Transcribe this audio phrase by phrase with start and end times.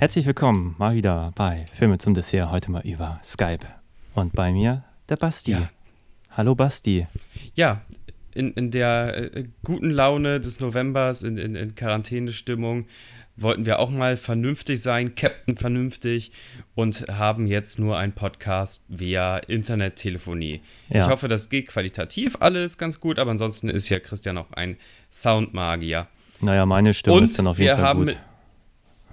[0.00, 3.66] Herzlich willkommen mal wieder bei Filme zum Dessert, heute mal über Skype.
[4.14, 5.50] Und bei mir der Basti.
[5.50, 5.68] Ja.
[6.30, 7.06] Hallo Basti.
[7.54, 7.82] Ja,
[8.32, 12.86] in, in der äh, guten Laune des Novembers, in, in, in Quarantänestimmung,
[13.36, 16.32] wollten wir auch mal vernünftig sein, Captain vernünftig
[16.74, 20.62] und haben jetzt nur einen Podcast via Internettelefonie.
[20.88, 21.04] Ja.
[21.04, 24.78] Ich hoffe, das geht qualitativ alles ganz gut, aber ansonsten ist ja Christian auch ein
[25.10, 26.06] Soundmagier.
[26.40, 28.06] Naja, meine Stimme Und ist dann auf jeden Fall gut.
[28.06, 28.18] mit-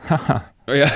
[0.67, 0.88] Oh ja.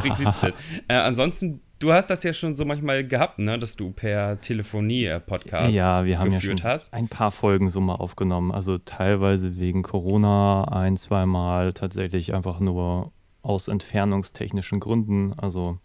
[0.00, 0.52] Trick 17.
[0.88, 5.04] Äh, ansonsten, du hast das ja schon so manchmal gehabt, ne, dass du per Telefonie
[5.04, 6.94] äh, Podcasts ja, wir haben ja schon hast.
[6.94, 8.50] ein paar Folgen so mal aufgenommen.
[8.50, 15.34] Also teilweise wegen Corona ein, zweimal, tatsächlich einfach nur aus entfernungstechnischen Gründen.
[15.34, 15.78] Also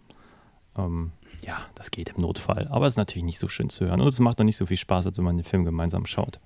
[0.78, 1.12] ähm,
[1.46, 2.70] ja, das geht im Notfall.
[2.70, 4.00] Aber es ist natürlich nicht so schön zu hören.
[4.00, 6.40] Und es macht auch nicht so viel Spaß, als wenn man den Film gemeinsam schaut.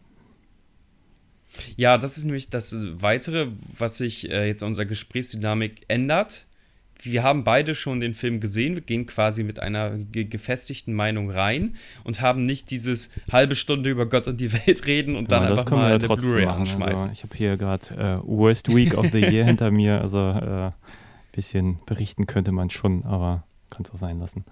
[1.75, 6.45] Ja, das ist nämlich das Weitere, was sich äh, jetzt unserer Gesprächsdynamik ändert.
[7.01, 11.29] Wir haben beide schon den Film gesehen, wir gehen quasi mit einer ge gefestigten Meinung
[11.29, 15.43] rein und haben nicht dieses halbe Stunde über Gott und die Welt reden und dann
[15.43, 16.61] Ja, das einfach mal ja eine trotzdem Blu-ray machen.
[16.61, 17.09] anschmeißen.
[17.09, 19.99] Also, ich habe hier gerade äh, Worst Week of the Year hinter mir.
[19.99, 20.71] Also ein äh,
[21.33, 24.45] bisschen berichten könnte man schon, aber kann es auch sein lassen.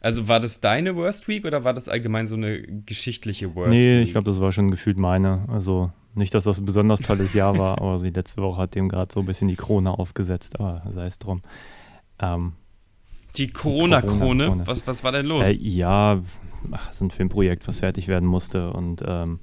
[0.00, 3.98] Also war das deine Worst Week oder war das allgemein so eine geschichtliche Worst nee,
[3.98, 4.04] Week?
[4.04, 5.44] ich glaube, das war schon gefühlt meine.
[5.48, 8.88] Also nicht, dass das ein besonders tolles Jahr war, aber die letzte Woche hat dem
[8.88, 10.58] gerade so ein bisschen die Krone aufgesetzt.
[10.60, 11.42] Aber sei es drum.
[12.20, 12.52] Ähm,
[13.36, 14.66] Die Corona-Krone, Corona-Krone.
[14.66, 15.46] was, was war denn los?
[15.46, 16.20] Äh, ja,
[16.70, 18.72] ach, das ist ein Filmprojekt, was fertig werden musste.
[18.72, 19.40] Und ähm,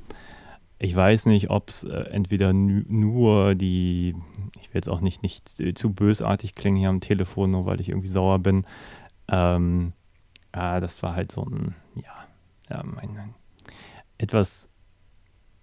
[0.80, 4.16] ich weiß nicht, ob es äh, entweder nu- nur die,
[4.60, 7.80] ich will jetzt auch nicht, nicht äh, zu bösartig klingen hier am Telefon, nur weil
[7.82, 8.66] ich irgendwie sauer bin.
[9.30, 9.94] Ähm,
[10.56, 12.26] ja, das war halt so ein, ja,
[12.70, 13.36] ja mein, ein
[14.18, 14.70] etwas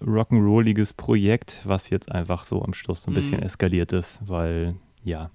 [0.01, 3.47] rock'n'rolliges Projekt, was jetzt einfach so am Schluss so ein bisschen Mhm.
[3.47, 5.31] eskaliert ist, weil, ja,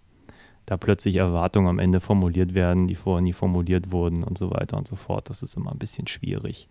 [0.66, 4.78] da plötzlich Erwartungen am Ende formuliert werden, die vorher nie formuliert wurden und so weiter
[4.78, 5.30] und so fort.
[5.30, 6.68] Das ist immer ein bisschen schwierig.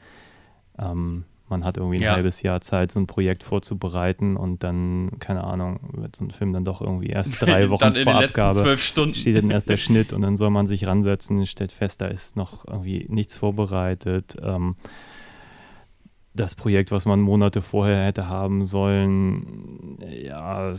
[0.78, 2.12] Ähm, man hat irgendwie ein Ja.
[2.14, 6.52] halbes Jahr Zeit, so ein Projekt vorzubereiten und dann, keine Ahnung, wird so ein Film
[6.52, 9.14] dann doch irgendwie erst drei Wochen dann in vor Abgabe zwölf Stunden.
[9.14, 12.36] steht dann erst der Schnitt und dann soll man sich ransetzen, stellt fest, da ist
[12.36, 14.36] noch irgendwie nichts vorbereitet.
[14.42, 14.76] Ähm,
[16.34, 20.74] das Projekt, was man Monate vorher hätte haben sollen, ja,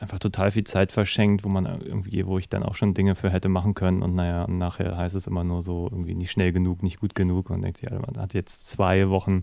[0.00, 3.30] einfach total viel Zeit verschenkt, wo man irgendwie, wo ich dann auch schon Dinge für
[3.30, 6.52] hätte machen können und naja, und nachher heißt es immer nur so irgendwie nicht schnell
[6.52, 9.40] genug, nicht gut genug und denkt sich, ja, man hat jetzt zwei Wochen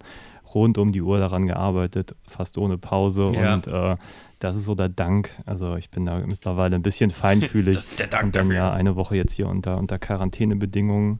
[0.54, 3.54] rund um die Uhr daran gearbeitet, fast ohne Pause Ja.
[3.56, 3.96] und äh,
[4.40, 5.30] das ist so der Dank.
[5.46, 7.76] Also ich bin da mittlerweile ein bisschen feinfühlig.
[7.76, 8.56] Das ist der Dank und dann dafür.
[8.58, 11.20] ja eine Woche jetzt hier unter, unter Quarantänebedingungen.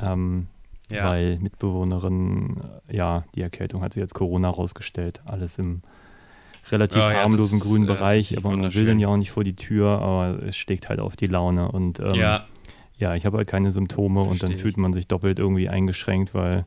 [0.00, 0.46] Ähm,
[0.90, 1.06] Ja.
[1.10, 5.20] weil Mitbewohnerin, äh, ja, die Erkältung hat sie jetzt Corona rausgestellt.
[5.24, 5.82] Alles im
[6.70, 9.44] relativ ja, harmlosen das, grünen ist Bereich, aber man will den ja auch nicht vor
[9.44, 11.70] die Tür, aber es schlägt halt auf die Laune.
[11.70, 12.46] Und ähm, ja,
[12.98, 16.34] ja, ich habe halt keine Symptome und dann Versteh fühlt man sich doppelt irgendwie eingeschränkt,
[16.34, 16.66] weil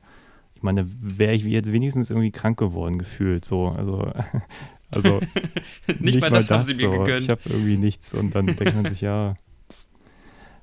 [0.60, 3.46] ich meine, wäre ich jetzt wenigstens irgendwie krank geworden gefühlt.
[3.46, 4.12] So, also,
[4.92, 5.22] also
[6.00, 7.00] nicht, mal das haben sie mir so.
[7.00, 7.22] gegönnt.
[7.22, 9.36] Ich habe irgendwie nichts und dann denkt man sich, ja,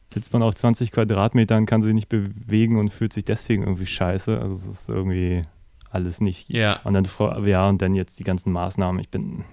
[0.06, 4.38] sitzt man auf 20 Quadratmetern, kann sich nicht bewegen und fühlt sich deswegen irgendwie scheiße.
[4.38, 5.44] Also es ist irgendwie
[5.88, 6.50] alles nicht.
[6.50, 6.80] Ja.
[6.84, 7.08] Und dann,
[7.46, 9.00] ja, und dann jetzt die ganzen Maßnahmen.
[9.00, 9.44] Ich bin,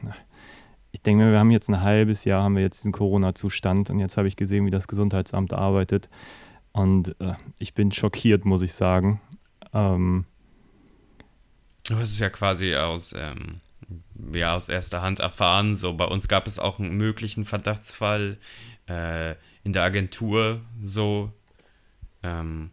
[0.91, 3.99] ich denke mir, wir haben jetzt ein halbes Jahr, haben wir jetzt diesen Corona-Zustand und
[3.99, 6.09] jetzt habe ich gesehen, wie das Gesundheitsamt arbeitet.
[6.73, 9.21] Und äh, ich bin schockiert, muss ich sagen.
[9.73, 10.25] Ähm,
[11.85, 13.59] Du hast es ja quasi aus, ähm,
[14.33, 15.75] ja, aus erster Hand erfahren.
[15.75, 18.37] So, bei uns gab es auch einen möglichen Verdachtsfall
[18.87, 19.31] äh,
[19.63, 20.61] in der Agentur.
[20.81, 21.33] So,
[22.23, 22.71] ähm,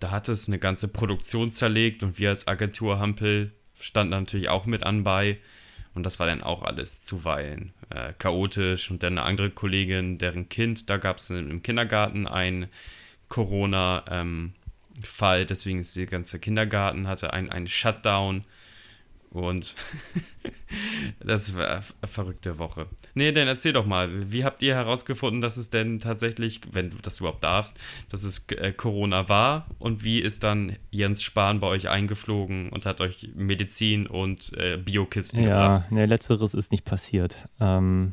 [0.00, 4.64] da hat es eine ganze Produktion zerlegt und wir als Agentur Hampel standen natürlich auch
[4.64, 5.38] mit anbei.
[5.94, 8.90] Und das war dann auch alles zuweilen äh, chaotisch.
[8.90, 12.68] Und dann eine andere Kollegin, deren Kind, da gab es im Kindergarten ein
[13.28, 14.54] Corona, ähm,
[15.02, 18.44] Fall, deswegen ist der ganze Kindergarten hatte ein, einen Shutdown
[19.30, 19.74] und
[21.20, 22.86] das war eine verrückte Woche.
[23.14, 26.96] Nee, dann erzähl doch mal, wie habt ihr herausgefunden, dass es denn tatsächlich, wenn du
[27.02, 27.76] das überhaupt darfst,
[28.08, 32.86] dass es äh, Corona war und wie ist dann Jens Spahn bei euch eingeflogen und
[32.86, 35.86] hat euch Medizin und äh, Biokisten gebracht?
[35.90, 37.48] Ja, ne, letzteres ist nicht passiert.
[37.60, 38.12] Ähm,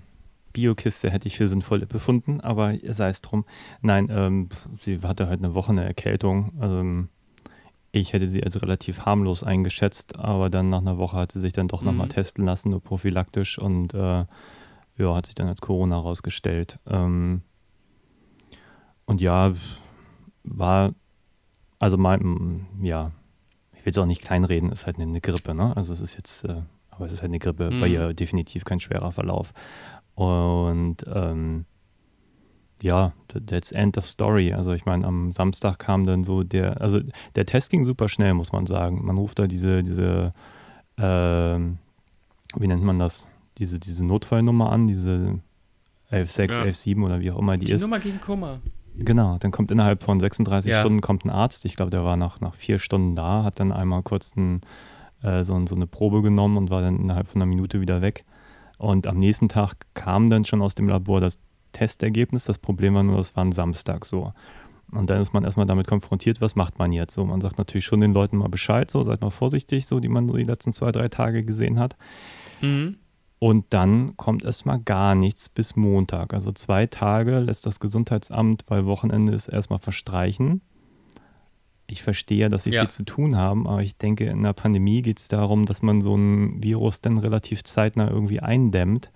[0.55, 3.45] Biokiste hätte ich für sinnvoll befunden, aber sei es drum.
[3.81, 4.49] Nein, ähm,
[4.81, 6.53] sie hatte halt eine Woche eine Erkältung.
[6.61, 7.09] Ähm,
[7.91, 11.53] ich hätte sie als relativ harmlos eingeschätzt, aber dann nach einer Woche hat sie sich
[11.53, 12.11] dann doch nochmal Mhm.
[12.11, 14.25] testen lassen, nur prophylaktisch und äh,
[14.97, 16.79] ja, hat sich dann als Corona herausgestellt.
[16.87, 17.41] Ähm,
[19.05, 19.53] und ja,
[20.43, 20.93] war,
[21.79, 23.11] also mein, ja,
[23.77, 25.75] ich will es auch nicht kleinreden, ist halt eine, eine Grippe, ne?
[25.75, 27.79] Also es ist jetzt, äh, aber es ist halt eine Grippe, mhm.
[27.79, 29.53] bei ihr definitiv kein schwerer Verlauf.
[30.15, 31.65] Und ähm,
[32.81, 33.13] ja,
[33.47, 34.53] that's end of story.
[34.53, 36.99] Also ich meine, am Samstag kam dann so der, also
[37.35, 39.05] der Test ging super schnell, muss man sagen.
[39.05, 40.33] Man ruft da diese, diese,
[40.97, 41.59] äh,
[42.57, 43.27] wie nennt man das?
[43.57, 45.39] Diese, diese Notfallnummer an, diese
[46.09, 46.57] 116, ja.
[46.59, 47.81] 117 oder wie auch immer die, die ist.
[47.81, 48.59] Nummer gegen Kummer.
[48.97, 50.79] Genau, dann kommt innerhalb von 36 ja.
[50.79, 51.65] Stunden kommt ein Arzt.
[51.65, 54.61] Ich glaube, der war nach, nach vier Stunden da, hat dann einmal kurz ein,
[55.21, 58.25] äh, so, so eine Probe genommen und war dann innerhalb von einer Minute wieder weg.
[58.77, 61.39] Und am nächsten Tag kam dann schon aus dem Labor das
[61.71, 62.45] Testergebnis.
[62.45, 64.33] Das Problem war nur, das war ein Samstag so.
[64.91, 67.15] Und dann ist man erstmal damit konfrontiert, was macht man jetzt?
[67.15, 70.07] So, man sagt natürlich schon den Leuten mal Bescheid, so seid mal vorsichtig, so die
[70.07, 71.95] man so die letzten zwei, drei Tage gesehen hat.
[72.61, 72.97] Mhm.
[73.39, 76.33] Und dann kommt erstmal gar nichts bis Montag.
[76.33, 80.61] Also zwei Tage lässt das Gesundheitsamt, weil Wochenende ist, erstmal verstreichen.
[81.87, 82.81] Ich verstehe, dass sie ja.
[82.81, 86.01] viel zu tun haben, aber ich denke, in der Pandemie geht es darum, dass man
[86.01, 89.11] so ein Virus dann relativ zeitnah irgendwie eindämmt.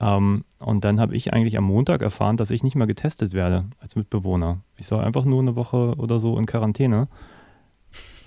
[0.00, 3.66] Ähm, und dann habe ich eigentlich am Montag erfahren, dass ich nicht mehr getestet werde
[3.78, 4.60] als Mitbewohner.
[4.76, 7.08] Ich soll einfach nur eine Woche oder so in Quarantäne.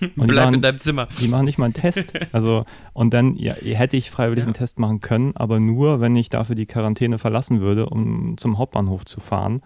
[0.00, 1.08] Und Bleib machen, in deinem Zimmer.
[1.20, 2.14] Die machen nicht mal einen Test.
[2.32, 2.64] Also,
[2.94, 4.46] und dann ja, hätte ich freiwillig ja.
[4.46, 8.56] einen Test machen können, aber nur, wenn ich dafür die Quarantäne verlassen würde, um zum
[8.56, 9.60] Hauptbahnhof zu fahren.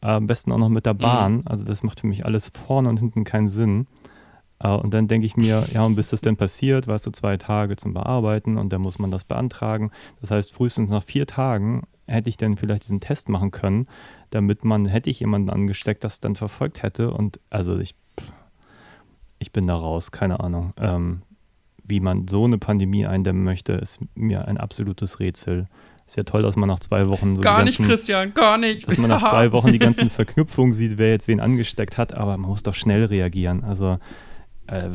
[0.00, 0.98] Am besten auch noch mit der mhm.
[0.98, 1.42] Bahn.
[1.46, 3.86] Also, das macht für mich alles vorne und hinten keinen Sinn.
[4.60, 7.36] Äh, und dann denke ich mir, ja, und bis das denn passiert, weißt du, zwei
[7.36, 9.90] Tage zum Bearbeiten und dann muss man das beantragen.
[10.20, 13.86] Das heißt, frühestens nach vier Tagen hätte ich dann vielleicht diesen Test machen können,
[14.30, 17.12] damit man, hätte ich jemanden angesteckt, das dann verfolgt hätte.
[17.12, 17.94] Und also ich,
[19.38, 20.72] ich bin da raus, keine Ahnung.
[20.78, 21.22] Ähm,
[21.84, 25.68] wie man so eine Pandemie eindämmen möchte, ist mir ein absolutes Rätsel.
[26.08, 27.42] Ist ja toll, dass man nach zwei Wochen so.
[27.42, 28.88] Gar ganzen, nicht, Christian, gar nicht.
[28.88, 32.38] Dass man nach zwei Wochen die ganzen Verknüpfungen sieht, wer jetzt wen angesteckt hat, aber
[32.38, 33.62] man muss doch schnell reagieren.
[33.62, 33.98] Also
[34.68, 34.88] äh,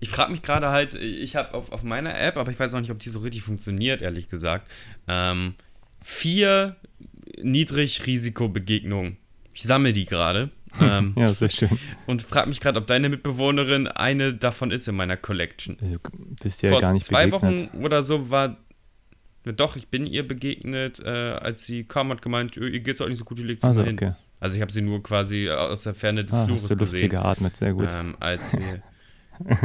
[0.00, 2.80] ich frage mich gerade halt, ich habe auf, auf meiner App, aber ich weiß auch
[2.80, 4.70] nicht, ob die so richtig funktioniert, ehrlich gesagt,
[5.08, 5.54] ähm,
[6.02, 6.76] vier
[7.42, 9.16] Niedrigrisikobegegnungen.
[9.54, 10.50] Ich sammle die gerade.
[10.80, 11.80] Ähm, ja, sehr schön.
[12.06, 15.76] Und frage mich gerade, ob deine Mitbewohnerin eine davon ist in meiner Collection.
[15.80, 15.98] Du
[16.44, 17.72] bist ja Vor gar nicht zwei begegnet.
[17.72, 18.56] Wochen oder so war.
[19.44, 23.18] Doch, ich bin ihr begegnet, äh, als sie kam, hat gemeint, ihr geht's auch nicht
[23.18, 23.96] so gut, die legt sie also, mal hin.
[23.96, 24.12] Okay.
[24.38, 27.10] Also ich habe sie nur quasi aus der Ferne des ah, Flures hast du gesehen.
[27.10, 27.92] geatmet, sehr gut.
[27.92, 28.82] Ähm, als wir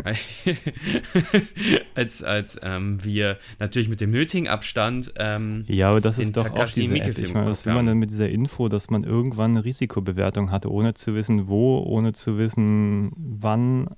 [1.96, 6.50] als als ähm, wir natürlich mit dem nötigen Abstand ähm, Ja, aber das ist doch
[6.52, 7.18] auch diese App.
[7.18, 10.72] Ich meine, was will man denn mit dieser Info, dass man irgendwann eine Risikobewertung hatte,
[10.72, 13.90] ohne zu wissen wo, ohne zu wissen wann?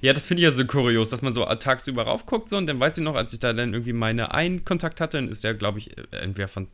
[0.00, 2.80] Ja, das finde ich ja so kurios, dass man so tagsüber raufguckt so und dann
[2.80, 5.54] weiß ich noch, als ich da dann irgendwie meine einen Kontakt hatte, dann ist der,
[5.54, 6.66] glaube ich, entweder von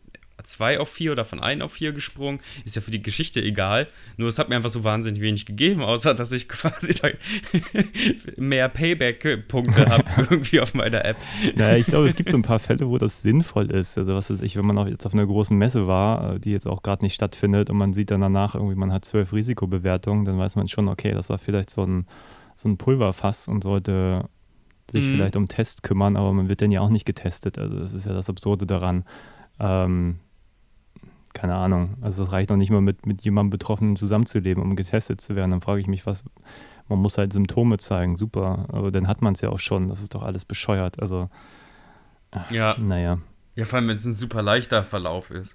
[0.51, 2.41] 2 auf 4 oder von 1 auf 4 gesprungen.
[2.65, 3.89] Ist ja für die Geschichte egal.
[4.17, 6.95] Nur es hat mir einfach so wahnsinnig wenig gegeben, außer dass ich quasi
[8.37, 11.17] mehr Payback-Punkte habe irgendwie auf meiner App.
[11.57, 13.97] Naja, ich glaube, es gibt so ein paar Fälle, wo das sinnvoll ist.
[13.99, 16.51] Also was ist ich, wenn man auch jetzt auf einer großen Messe war, äh, die
[16.51, 20.25] jetzt auch gerade nicht stattfindet und man sieht dann danach irgendwie, man hat zwölf Risikobewertungen,
[20.25, 22.07] dann weiß man schon, okay, das war vielleicht so ein,
[22.57, 24.29] so ein Pulverfass und sollte
[24.91, 25.15] sich mhm.
[25.15, 27.59] vielleicht um Test kümmern, aber man wird dann ja auch nicht getestet.
[27.59, 29.05] Also das ist ja das Absurde daran.
[29.59, 30.19] Ähm,
[31.35, 31.97] keine Ahnung.
[32.01, 35.51] Also es reicht noch nicht mal mit, mit jemandem Betroffenen zusammenzuleben, um getestet zu werden.
[35.51, 36.25] Dann frage ich mich, was,
[36.89, 39.89] man muss halt Symptome zeigen, super, aber dann hat man es ja auch schon.
[39.89, 41.01] Das ist doch alles bescheuert.
[41.01, 41.31] Also,
[42.51, 42.77] ja.
[42.79, 43.19] Naja.
[43.57, 45.55] Ja, vor allem, wenn es ein super leichter Verlauf ist.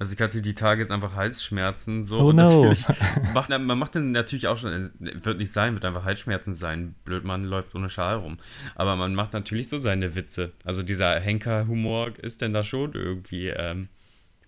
[0.00, 2.04] Also ich hatte die Tage jetzt einfach Halsschmerzen.
[2.04, 2.20] So.
[2.20, 2.72] Oh no.
[3.34, 6.94] Macht, man macht dann natürlich auch schon, wird nicht sein, wird einfach Halsschmerzen sein.
[7.04, 8.36] Blöd, man läuft ohne Schal rum.
[8.76, 10.52] Aber man macht natürlich so seine Witze.
[10.64, 13.88] Also dieser Henker-Humor ist denn da schon irgendwie ähm,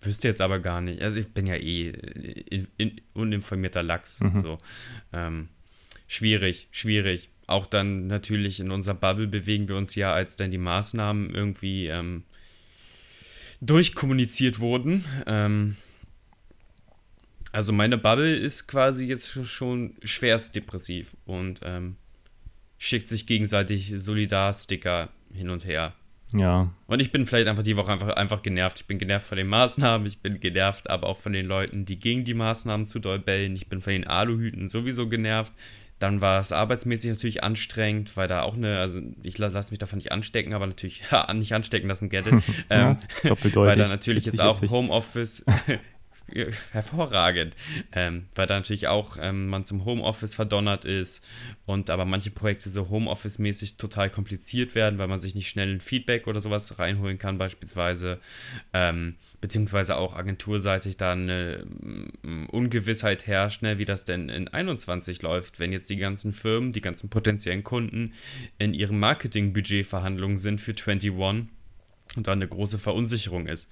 [0.02, 1.02] Wüsste jetzt aber gar nicht.
[1.02, 4.20] Also ich bin ja eh in, in, uninformierter Lachs.
[4.20, 4.38] Mhm.
[4.38, 4.58] So.
[5.12, 5.48] Ähm,
[6.08, 7.28] schwierig, schwierig.
[7.46, 11.88] Auch dann natürlich in unserer Bubble bewegen wir uns ja, als dann die Maßnahmen irgendwie
[11.88, 12.22] ähm,
[13.60, 15.04] durchkommuniziert wurden.
[15.26, 15.76] Ähm,
[17.52, 21.96] also meine Bubble ist quasi jetzt schon schwerst depressiv und ähm,
[22.78, 25.94] schickt sich gegenseitig Solidar-Sticker hin und her.
[26.32, 26.72] Ja.
[26.86, 28.80] Und ich bin vielleicht einfach die Woche einfach, einfach genervt.
[28.80, 31.98] Ich bin genervt von den Maßnahmen, ich bin genervt, aber auch von den Leuten, die
[31.98, 33.54] gegen die Maßnahmen zu doll bellen.
[33.54, 35.52] Ich bin von den Aluhüten sowieso genervt.
[35.98, 39.98] Dann war es arbeitsmäßig natürlich anstrengend, weil da auch eine, also ich lasse mich davon
[39.98, 43.54] nicht anstecken, aber natürlich ja, nicht anstecken lassen, get ähm, ja, doppeldeutig.
[43.70, 45.44] Weil da natürlich jetzt auch Homeoffice,
[46.72, 47.56] hervorragend,
[47.92, 51.24] ähm, weil da natürlich auch ähm, man zum Homeoffice verdonnert ist
[51.66, 55.80] und aber manche Projekte so Homeoffice-mäßig total kompliziert werden, weil man sich nicht schnell ein
[55.80, 58.18] Feedback oder sowas reinholen kann beispielsweise,
[58.72, 61.64] ähm, beziehungsweise auch agenturseitig da eine
[62.22, 66.72] mm, Ungewissheit herrscht, ne, wie das denn in 21 läuft, wenn jetzt die ganzen Firmen,
[66.72, 68.12] die ganzen potenziellen Kunden
[68.58, 71.10] in ihrem Marketingbudget-Verhandlungen sind für 21
[72.16, 73.70] und da eine große Verunsicherung ist.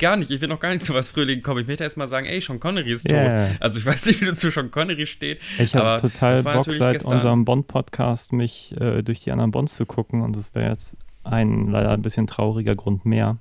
[0.00, 0.30] Gar nicht.
[0.30, 1.60] Ich will noch gar nicht zu was Fröhlichen kommen.
[1.60, 3.12] Ich möchte erst mal sagen, ey, Sean Connery ist tot.
[3.12, 3.50] Yeah.
[3.60, 5.40] Also ich weiß nicht, wie du zu Sean Connery steht.
[5.58, 7.14] Ich habe total Bock, seit gestern.
[7.14, 11.68] unserem Bond-Podcast mich äh, durch die anderen Bonds zu gucken und das wäre jetzt ein
[11.68, 13.38] leider ein bisschen trauriger Grund mehr.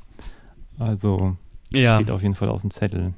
[0.78, 1.38] Also
[1.72, 1.96] ja.
[1.96, 3.14] steht auf jeden Fall auf dem Zettel.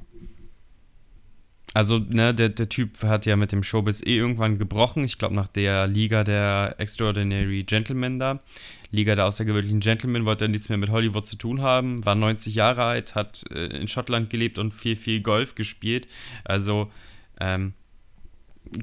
[1.74, 5.04] Also, ne, der, der Typ hat ja mit dem Showbiz eh irgendwann gebrochen.
[5.04, 8.40] Ich glaube, nach der Liga der Extraordinary Gentlemen da.
[8.90, 12.04] Liga der außergewöhnlichen Gentlemen wollte er nichts mehr mit Hollywood zu tun haben.
[12.04, 16.06] War 90 Jahre alt, hat äh, in Schottland gelebt und viel, viel Golf gespielt.
[16.44, 16.90] Also,
[17.40, 17.72] ähm,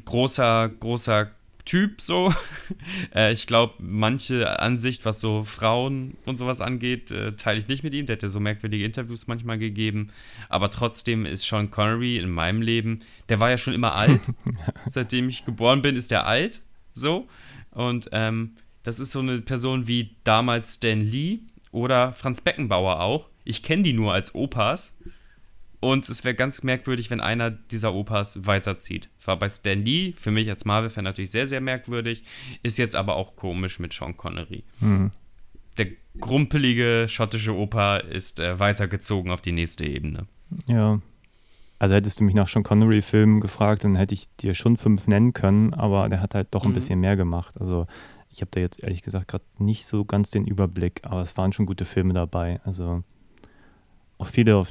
[0.05, 1.29] großer, großer
[1.69, 2.33] Typ so.
[3.15, 7.83] äh, ich glaube, manche Ansicht, was so Frauen und sowas angeht, äh, teile ich nicht
[7.83, 8.07] mit ihm.
[8.07, 10.07] Der hat ja so merkwürdige Interviews manchmal gegeben.
[10.49, 14.31] Aber trotzdem ist Sean Connery in meinem Leben, der war ja schon immer alt.
[14.87, 16.63] Seitdem ich geboren bin, ist er alt.
[16.93, 17.27] So.
[17.69, 23.29] Und ähm, das ist so eine Person wie damals Stan Lee oder Franz Beckenbauer auch.
[23.43, 24.97] Ich kenne die nur als Opas.
[25.79, 29.09] Und es wäre ganz merkwürdig, wenn einer dieser Opas weiterzieht.
[29.17, 32.23] Zwar bei Stan Lee, für mich als Marvel-Fan natürlich sehr, sehr merkwürdig,
[32.63, 34.63] ist jetzt aber auch komisch mit Sean Connery.
[34.81, 35.11] Mhm.
[35.77, 35.87] Der
[36.19, 40.27] grumpelige schottische Opa ist äh, weitergezogen auf die nächste Ebene.
[40.67, 40.99] Ja.
[41.79, 45.31] Also hättest du mich nach Sean Connery-Filmen gefragt, dann hätte ich dir schon fünf nennen
[45.31, 46.73] können, aber der hat halt doch ein mhm.
[46.73, 47.55] bisschen mehr gemacht.
[47.57, 47.87] Also
[48.31, 51.53] ich habe da jetzt ehrlich gesagt gerade nicht so ganz den Überblick, aber es waren
[51.53, 52.59] schon gute Filme dabei.
[52.65, 53.03] Also
[54.17, 54.69] auch viele, auf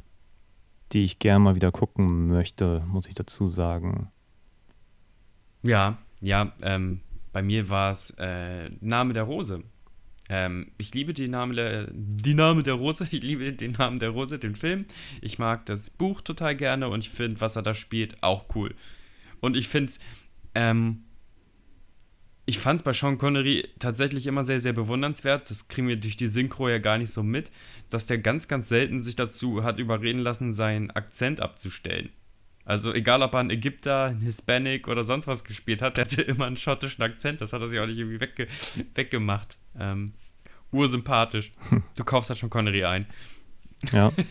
[0.92, 4.11] die ich gerne mal wieder gucken möchte, muss ich dazu sagen.
[5.62, 7.00] Ja, ja, ähm,
[7.33, 9.62] bei mir war es äh, Name der Rose.
[10.28, 14.11] Ähm, ich liebe die Name der, die Name der Rose, ich liebe den Namen der
[14.11, 14.85] Rose, den Film.
[15.23, 18.75] Ich mag das Buch total gerne und ich finde, was er da spielt, auch cool.
[19.40, 20.00] Und ich finde es,
[20.54, 21.04] ähm,
[22.49, 25.50] ich fand es bei Sean Connery tatsächlich immer sehr, sehr bewundernswert.
[25.50, 27.50] Das kriegen wir durch die Synchro ja gar nicht so mit,
[27.90, 32.09] dass der ganz, ganz selten sich dazu hat überreden lassen, seinen Akzent abzustellen.
[32.64, 36.23] Also egal, ob er einen Ägypter, einen Hispanic oder sonst was gespielt hat, der hatte
[36.23, 37.43] immer einen schottischen Akzent.
[37.43, 38.47] Das hat er sich auch nicht irgendwie wegge
[38.95, 39.59] weggemacht.
[39.78, 40.14] Ähm,
[40.73, 41.52] ursympathisch.
[41.97, 43.07] Du kaufst halt schon Connery ein.
[43.93, 44.11] Ja.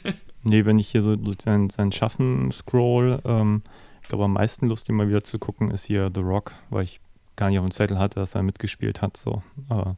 [0.43, 3.63] Nee, wenn ich hier so durch sein, sein Schaffen scroll, ähm,
[4.01, 7.01] ich glaube, am meisten Lust, mal wieder zu gucken, ist hier The Rock, weil ich
[7.37, 9.15] gar nicht auf dem Zettel hatte, dass er mitgespielt hat.
[9.15, 9.41] So.
[9.69, 9.95] Aber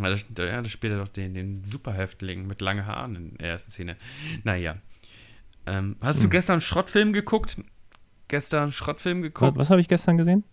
[0.00, 3.50] ja, das, ja, das spielt er doch den, den Superhäftling mit langen Haaren in der
[3.50, 3.96] ersten Szene.
[4.42, 4.76] Naja.
[5.66, 6.30] Ähm, hast du hm.
[6.30, 7.56] gestern Schrottfilm geguckt?
[8.28, 9.56] Gestern Schrottfilm geguckt?
[9.56, 10.44] Was, was habe ich gestern gesehen?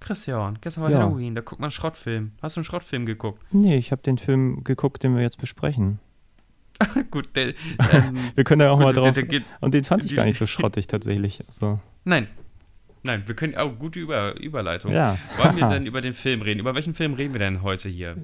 [0.00, 0.98] Christian, gestern war ja.
[0.98, 2.32] Halloween, da guckt man Schrottfilm.
[2.42, 3.40] Hast du einen Schrottfilm geguckt?
[3.52, 6.00] Nee, ich habe den Film geguckt, den wir jetzt besprechen.
[7.10, 7.54] gut, der,
[7.92, 9.12] ähm, wir können ja auch gut, mal drauf.
[9.12, 11.44] Der, der und den fand ich gar nicht so schrottig tatsächlich.
[11.46, 11.78] Also.
[12.04, 12.26] Nein,
[13.04, 14.92] Nein, wir können auch gute Über Überleitung.
[14.92, 15.18] Ja.
[15.36, 16.60] Wollen wir denn über den Film reden?
[16.60, 18.16] Über welchen Film reden wir denn heute hier?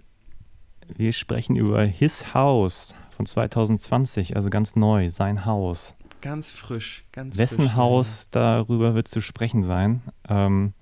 [0.97, 5.97] Wir sprechen über His House von 2020, also ganz neu, sein Haus.
[6.21, 8.41] Ganz frisch, ganz Wessen frisch, Haus, ja.
[8.41, 10.03] darüber wird zu sprechen sein.
[10.29, 10.73] Ähm,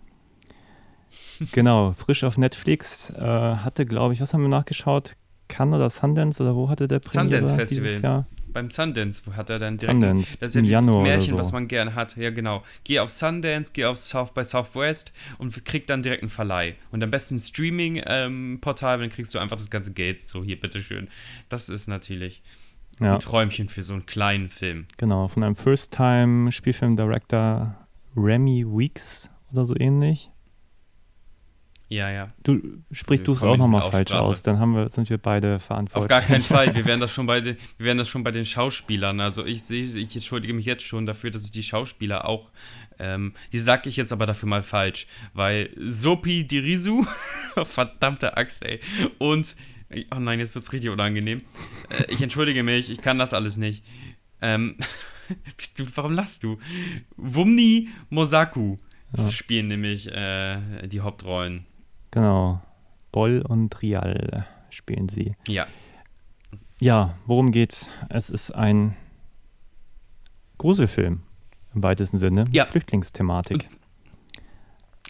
[1.52, 3.10] genau, frisch auf Netflix.
[3.10, 5.14] Äh, hatte, glaube ich, was haben wir nachgeschaut?
[5.48, 8.02] Cannes oder Sundance oder wo hatte der Premiere Sundance Festival.
[8.02, 8.26] Jahr?
[8.56, 10.00] Beim Sundance hat er dann direkt.
[10.00, 11.38] Sundance, das ist ja dieses Januar Märchen, so.
[11.38, 12.16] was man gern hat.
[12.16, 12.62] Ja, genau.
[12.84, 16.74] Geh auf Sundance, geh auf South by Southwest und krieg dann direkt einen Verleih.
[16.90, 20.22] Und am besten ein Streaming-Portal, ähm, dann kriegst du einfach das ganze Geld.
[20.22, 21.08] So, hier, bitteschön.
[21.50, 22.42] Das ist natürlich
[22.98, 23.12] ja.
[23.12, 24.86] ein Träumchen für so einen kleinen Film.
[24.96, 27.76] Genau, von einem First-Time-Spielfilm-Director
[28.16, 30.30] Remy Weeks oder so ähnlich.
[31.88, 32.32] Ja, ja.
[32.42, 36.02] Du sprichst du es auch nochmal falsch aus, dann haben wir, sind wir beide verantwortlich.
[36.02, 36.74] Auf gar keinen Fall.
[36.74, 39.20] Wir werden das schon bei den, wir werden das schon bei den Schauspielern.
[39.20, 42.50] Also ich sehe, ich entschuldige mich jetzt schon dafür, dass ich die Schauspieler auch,
[42.98, 47.06] ähm, die sage ich jetzt aber dafür mal falsch, weil Sopi Dirisu,
[47.62, 48.80] verdammte Axt, ey,
[49.18, 49.54] und,
[50.12, 51.42] oh nein, jetzt wird es richtig unangenehm.
[51.90, 53.84] Äh, ich entschuldige mich, ich kann das alles nicht.
[54.42, 54.76] Ähm,
[55.94, 56.58] warum lachst du?
[57.16, 58.78] Wumni Mosaku
[59.16, 59.30] ja.
[59.30, 61.66] spielen nämlich äh, die Hauptrollen.
[62.16, 62.62] Genau.
[63.12, 65.36] Boll und Rial spielen sie.
[65.46, 65.66] Ja.
[66.80, 67.90] Ja, worum geht's?
[68.08, 68.96] Es ist ein
[70.56, 71.20] Gruselfilm
[71.74, 72.46] im weitesten Sinne.
[72.52, 72.64] Ja.
[72.64, 73.68] Flüchtlingsthematik.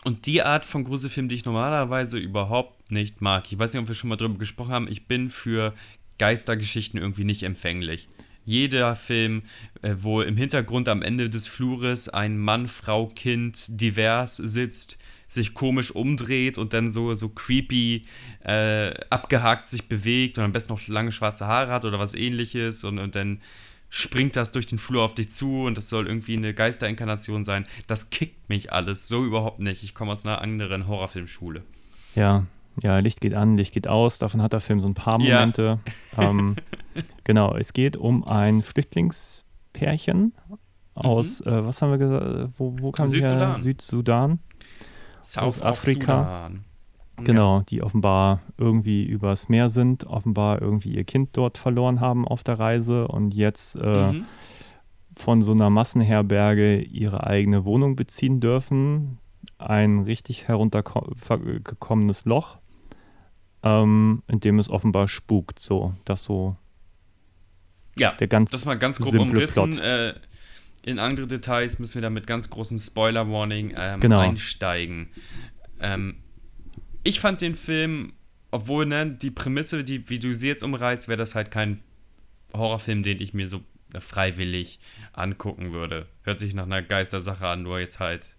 [0.03, 3.53] und die Art von Gruselfilm, die ich normalerweise überhaupt nicht mag.
[3.53, 4.89] Ich weiß nicht, ob wir schon mal drüber gesprochen haben.
[4.91, 5.75] Ich bin für
[6.19, 8.09] Geistergeschichten irgendwie nicht empfänglich.
[8.45, 9.45] Jeder Film,
[9.83, 14.99] äh, wo im Hintergrund am Ende des Flures ein Mann, Frau, Kind divers sitzt,
[15.29, 18.03] sich komisch umdreht und dann so, so creepy
[18.45, 22.85] äh, abgehakt sich bewegt und am besten noch lange schwarze Haare hat oder was ähnliches
[22.85, 23.41] und, und dann
[23.89, 27.67] springt das durch den Flur auf dich zu und das soll irgendwie eine Geisterinkarnation sein.
[27.87, 29.83] Das kickt mich alles so überhaupt nicht.
[29.83, 31.63] Ich komme aus einer anderen Horrorfilmschule.
[32.15, 32.47] Ja,
[32.83, 34.19] ja, Licht geht an, Licht geht aus.
[34.19, 35.81] Davon hat der Film so ein paar Momente.
[35.85, 35.93] Ja.
[36.31, 36.57] Ähm,
[37.25, 40.33] genau, es geht um ein Flüchtlingspärchen
[40.95, 41.53] aus, mhm.
[41.53, 43.63] äh, was haben wir gesagt, wo, wo kam Südsudan.
[43.63, 44.39] Südsudan.
[45.27, 46.51] South aus Afrika.
[47.25, 52.45] Genau, die offenbar irgendwie übers Meer sind, offenbar irgendwie ihr Kind dort verloren haben auf
[52.45, 54.27] der Reise und jetzt äh, mhm.
[55.15, 59.19] von so einer Massenherberge ihre eigene Wohnung beziehen dürfen.
[59.59, 62.59] Ein richtig heruntergekommenes Loch,
[63.63, 65.59] ähm, in dem es offenbar spukt.
[65.59, 66.57] So, das so.
[67.99, 69.79] Ja, der ganz das mal ganz grob umrissen.
[69.79, 70.13] Äh,
[70.87, 74.21] in andere Details müssen wir da mit ganz großem Spoiler-Warning ähm, genau.
[74.21, 75.09] einsteigen.
[75.81, 76.23] Ähm,
[77.03, 78.13] ich fand den Film,
[78.53, 81.81] obwohl ne, die Prämisse, die, wie du sie jetzt umreißt, wäre das halt kein
[82.55, 83.63] Horrorfilm, den ich mir so
[83.99, 84.79] freiwillig
[85.13, 86.07] angucken würde.
[86.23, 88.36] Hört sich nach einer Geistersache an, nur jetzt halt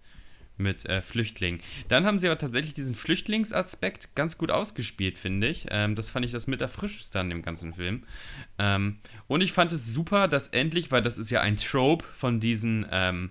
[0.58, 1.60] mit äh, Flüchtlingen.
[1.88, 5.66] Dann haben sie aber tatsächlich diesen Flüchtlingsaspekt ganz gut ausgespielt, finde ich.
[5.70, 8.04] Ähm, das fand ich das mit erfrischendste an dem ganzen Film.
[8.58, 12.40] Ähm, und ich fand es super, dass endlich, weil das ist ja ein Trope von
[12.40, 13.30] diesen ähm,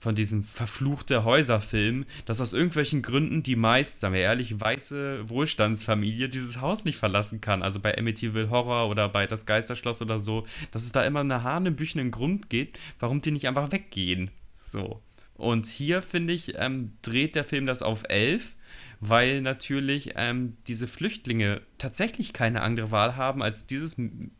[0.00, 6.30] von diesem verfluchte Häuserfilm, dass aus irgendwelchen Gründen die meist, sagen wir ehrlich, weiße Wohlstandsfamilie
[6.30, 7.62] dieses Haus nicht verlassen kann.
[7.62, 11.42] Also bei Amityville Horror oder bei Das Geisterschloss oder so, dass es da immer eine
[11.42, 14.30] hanebüchenden Grund geht, warum die nicht einfach weggehen.
[14.54, 15.02] So.
[15.40, 18.56] Und hier, finde ich, ähm, dreht der Film das auf elf,
[19.00, 23.96] weil natürlich ähm, diese Flüchtlinge tatsächlich keine andere Wahl haben, als dieses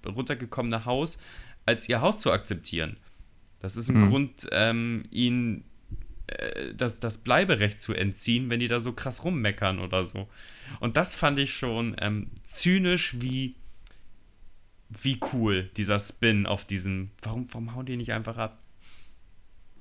[0.07, 1.19] runtergekommene Haus
[1.67, 2.97] als ihr Haus zu akzeptieren.
[3.61, 4.09] Das ist ein mhm.
[4.09, 5.65] Grund, ähm, ihnen
[6.27, 10.29] äh, das, das Bleiberecht zu entziehen, wenn die da so krass rummeckern oder so.
[10.81, 13.57] Und das fand ich schon ähm, zynisch wie,
[14.89, 17.11] wie cool, dieser Spin auf diesen.
[17.23, 18.59] Warum, warum hauen die nicht einfach ab?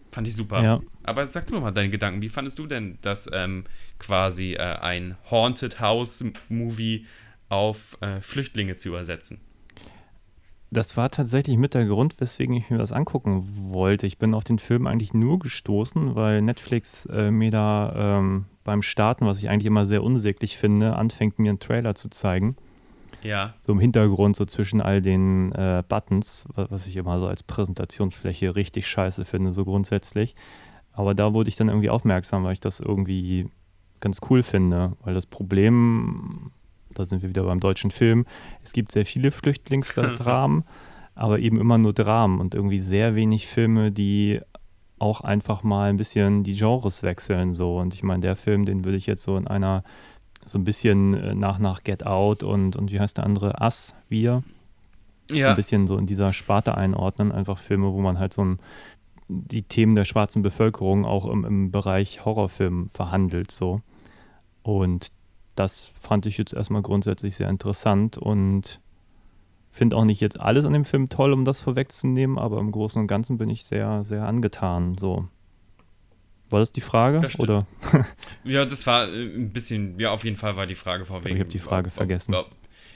[0.10, 0.64] Fand ich super.
[0.64, 0.82] Ja.
[1.04, 2.22] Aber sag du mal deine Gedanken.
[2.22, 3.66] Wie fandest du denn, dass ähm,
[4.00, 7.06] quasi äh, ein Haunted House Movie
[7.50, 9.40] auf äh, Flüchtlinge zu übersetzen?
[10.72, 14.06] Das war tatsächlich mit der Grund, weswegen ich mir das angucken wollte.
[14.06, 18.84] Ich bin auf den Film eigentlich nur gestoßen, weil Netflix äh, mir da ähm, beim
[18.84, 22.56] Starten, was ich eigentlich immer sehr unsäglich finde, anfängt mir einen Trailer zu zeigen.
[23.24, 23.54] Ja.
[23.62, 28.56] So im Hintergrund, so zwischen all den äh, Buttons, was ich immer so als Präsentationsfläche
[28.56, 30.36] richtig scheiße finde, so grundsätzlich.
[30.94, 33.50] Aber da wurde ich dann irgendwie aufmerksam, weil ich das irgendwie
[34.00, 36.52] ganz cool finde, weil das Problem
[36.94, 38.26] da sind wir wieder beim deutschen Film,
[38.64, 40.64] es gibt sehr viele Flüchtlingsdramen,
[41.16, 44.40] aber eben immer nur Dramen und irgendwie sehr wenig Filme, die
[44.98, 47.78] auch einfach mal ein bisschen die Genres wechseln so.
[47.78, 49.84] Und ich meine, der Film, den würde ich jetzt so in einer,
[50.50, 53.56] so ein bisschen äh, nach, nach Get Out und, und wie heißt der andere?
[53.62, 54.44] Us, Wir.
[55.30, 55.44] Ja.
[55.44, 57.32] So ein bisschen so in dieser Sparte einordnen.
[57.32, 58.58] Einfach Filme, wo man halt so ein,
[59.28, 63.82] die Themen der schwarzen Bevölkerung auch im, im Bereich Horrorfilm verhandelt so.
[64.64, 65.12] Und
[65.56, 68.80] das fand ich jetzt erstmal grundsätzlich sehr interessant und
[69.70, 73.00] finde auch nicht jetzt alles an dem Film toll, um das vorwegzunehmen, aber im Großen
[73.00, 74.98] und Ganzen bin ich sehr, sehr angetan.
[74.98, 75.28] So.
[76.50, 77.20] War das die Frage?
[77.20, 77.68] Das oder?
[78.44, 81.34] ja, das war äh, ein bisschen, ja, auf jeden Fall war die Frage vorweg.
[81.34, 82.34] Ich habe die Frage ob, vergessen.
[82.34, 82.50] Ob,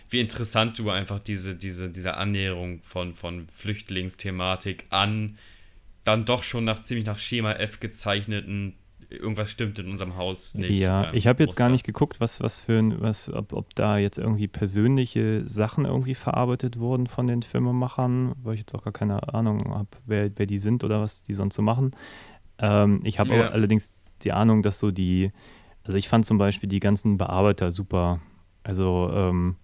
[0.09, 5.37] wie interessant du einfach diese, diese, diese Annäherung von, von Flüchtlingsthematik an
[6.03, 8.75] dann doch schon nach ziemlich nach Schema F gezeichneten
[9.13, 10.71] irgendwas stimmt in unserem Haus nicht.
[10.71, 13.75] Ja, ähm, ich habe jetzt gar nicht geguckt, was, was für ein, was, ob, ob
[13.75, 18.83] da jetzt irgendwie persönliche Sachen irgendwie verarbeitet wurden von den Filmemachern, weil ich jetzt auch
[18.83, 21.91] gar keine Ahnung habe, wer, wer die sind oder was die sonst so machen.
[22.59, 23.49] Ähm, ich habe ja.
[23.49, 25.31] allerdings die Ahnung, dass so die,
[25.83, 28.21] also ich fand zum Beispiel die ganzen Bearbeiter super.
[28.63, 29.55] Also ähm,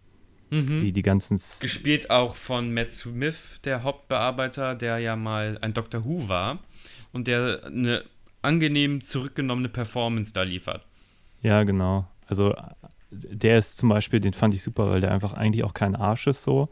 [0.50, 0.80] mhm.
[0.80, 1.36] die, die ganzen.
[1.36, 6.60] Gespielt auch von Matt Smith, der Hauptbearbeiter, der ja mal ein Doctor Who war
[7.14, 8.04] und der eine
[8.42, 10.86] angenehm zurückgenommene Performance da liefert.
[11.42, 12.08] Ja, genau.
[12.28, 12.54] Also
[13.12, 16.28] der ist zum Beispiel, den fand ich super, weil der einfach eigentlich auch kein Arsch
[16.28, 16.70] ist so,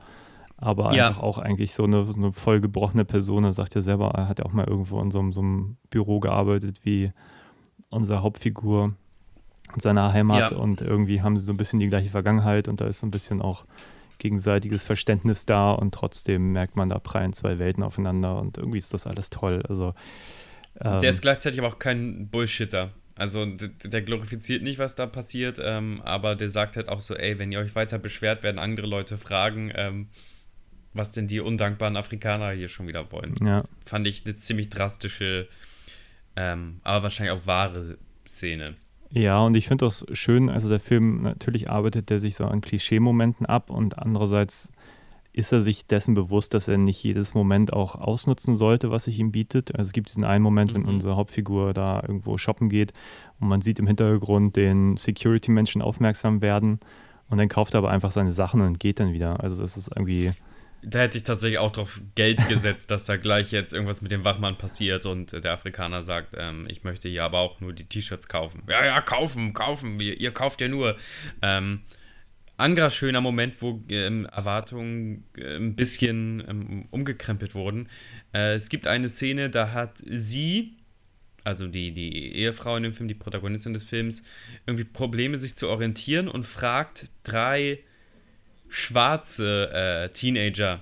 [0.57, 1.09] aber ja.
[1.09, 3.43] einfach auch eigentlich so eine, so eine voll gebrochene Person.
[3.43, 6.19] Er sagt ja selber, er hat ja auch mal irgendwo in so, so einem Büro
[6.19, 7.11] gearbeitet wie
[7.89, 8.95] unsere Hauptfigur
[9.73, 10.57] in seiner Heimat ja.
[10.57, 13.11] und irgendwie haben sie so ein bisschen die gleiche Vergangenheit und da ist so ein
[13.11, 13.65] bisschen auch
[14.17, 18.93] gegenseitiges Verständnis da und trotzdem merkt man, da prallen zwei Welten aufeinander und irgendwie ist
[18.93, 19.63] das alles toll.
[19.67, 19.93] Also
[20.81, 22.91] ähm, der ist gleichzeitig aber auch kein Bullshitter.
[23.15, 27.39] Also der glorifiziert nicht, was da passiert, ähm, aber der sagt halt auch so, ey,
[27.39, 30.09] wenn ihr euch weiter beschwert, werden andere Leute fragen, ähm,
[30.97, 33.35] was denn die undankbaren Afrikaner hier schon wieder wollen.
[33.43, 33.63] Ja.
[33.85, 35.47] Fand ich eine ziemlich drastische,
[36.35, 38.65] ähm, aber wahrscheinlich auch wahre Szene.
[39.11, 42.59] Ja, und ich finde das schön, also der Film, natürlich arbeitet der sich so an
[42.61, 44.71] Klischee-Momenten ab und andererseits
[45.31, 49.19] ist er sich dessen bewusst, dass er nicht jedes Moment auch ausnutzen sollte, was sich
[49.19, 49.75] ihm bietet.
[49.75, 50.87] Also es gibt diesen einen Moment, wenn Mhm.
[50.89, 52.91] unsere Hauptfigur da irgendwo shoppen geht
[53.39, 56.79] und man sieht im Hintergrund den Security-Menschen aufmerksam werden
[57.29, 59.39] und dann kauft er aber einfach seine Sachen und geht dann wieder.
[59.41, 60.31] Also das ist irgendwie,
[60.83, 64.23] Da hätte ich tatsächlich auch drauf Geld gesetzt, dass da gleich jetzt irgendwas mit dem
[64.23, 68.27] Wachmann passiert und der Afrikaner sagt, ähm, ich möchte hier aber auch nur die T-Shirts
[68.27, 68.63] kaufen.
[68.69, 70.95] Ja, ja, kaufen, kaufen, ihr, ihr kauft ja nur.
[71.41, 71.81] Ähm,
[72.57, 77.87] anderer schöner Moment, wo ähm, Erwartungen äh, ein bisschen ähm, umgekrempelt wurden.
[78.33, 80.75] Äh, es gibt eine Szene, da hat sie,
[81.43, 84.23] also die, die Ehefrau in dem Film, die Protagonistin des Films,
[84.65, 87.79] irgendwie Probleme, sich zu orientieren und fragt drei
[88.69, 90.81] schwarze äh, Teenager,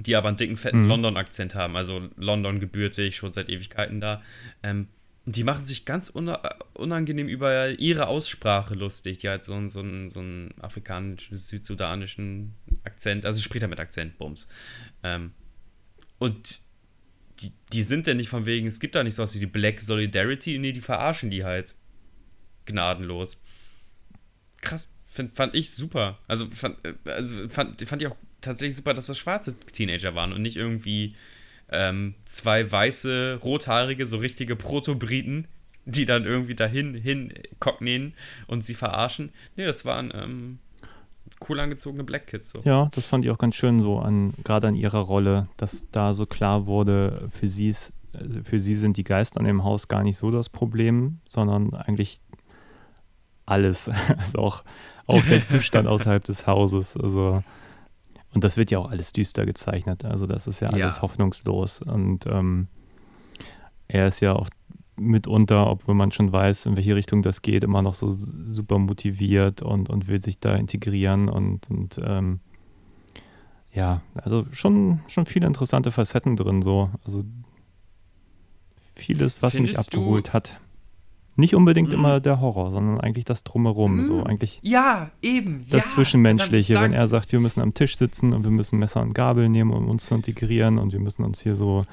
[0.00, 0.88] die aber einen dicken, fetten Mhm.
[0.88, 4.22] London-Akzent haben, also London gebürtig, schon seit Ewigkeiten da.
[4.62, 4.88] Ähm,
[5.26, 6.40] und die machen sich ganz una
[6.72, 9.18] unangenehm über ihre Aussprache lustig.
[9.18, 14.16] Die hat so einen, so einen, so einen afrikanischen, südsudanischen Akzent, also später mit Akzent,
[14.16, 14.48] Bums.
[15.02, 15.32] Ähm,
[16.18, 16.62] und
[17.40, 19.46] die, die sind denn nicht von wegen, es gibt da nicht so was wie die
[19.46, 21.74] Black Solidarity, nee, die verarschen die halt
[22.64, 23.38] gnadenlos.
[24.60, 26.18] Krass, find, fand ich super.
[26.28, 30.32] Also, fand, äh, also fand, fand ich auch tatsächlich super, dass das schwarze Teenager waren
[30.32, 31.14] und nicht irgendwie
[31.70, 35.46] ähm, zwei weiße, rothaarige, so richtige Proto-Briten,
[35.84, 38.14] die dann irgendwie dahin hin cockneyen
[38.46, 39.30] und sie verarschen.
[39.56, 40.58] Nee, das waren ähm,
[41.48, 42.50] cool angezogene Black Kids.
[42.50, 42.60] So.
[42.64, 46.14] ja, das fand ich auch ganz schön so an, gerade an ihrer Rolle, dass da
[46.14, 49.88] so klar wurde, für sie ist, äh, für sie sind die Geister in dem Haus
[49.88, 52.20] gar nicht so das Problem, sondern eigentlich
[53.48, 53.90] alles.
[54.18, 54.64] Also auch,
[55.08, 56.96] auch der Zustand außerhalb des Hauses.
[56.96, 57.42] Also,
[58.34, 60.04] und das wird ja auch alles düster gezeichnet.
[60.04, 61.02] Also das ist ja alles Ja.
[61.02, 61.80] hoffnungslos.
[61.82, 62.68] Und ähm,
[63.88, 64.48] er ist ja auch
[64.96, 69.62] mitunter, obwohl man schon weiß, in welche Richtung das geht, immer noch so super motiviert
[69.62, 72.40] und, und will sich da integrieren und, und ähm,
[73.72, 76.90] ja, also schon, schon viele interessante Facetten drin, so.
[77.04, 77.22] Also
[78.94, 80.60] vieles, was mich Findest du- abgeholt hat.
[81.38, 81.94] Nicht unbedingt Mhm.
[81.94, 84.24] immer der Horror, sondern eigentlich das Drumherum, so Mhm.
[84.24, 85.60] eigentlich Ja, eben.
[85.70, 89.00] das ja, Zwischenmenschliche, wenn er sagt, wir müssen am Tisch sitzen und wir müssen Messer
[89.02, 91.86] und Gabel nehmen, um uns zu integrieren und wir müssen uns hier so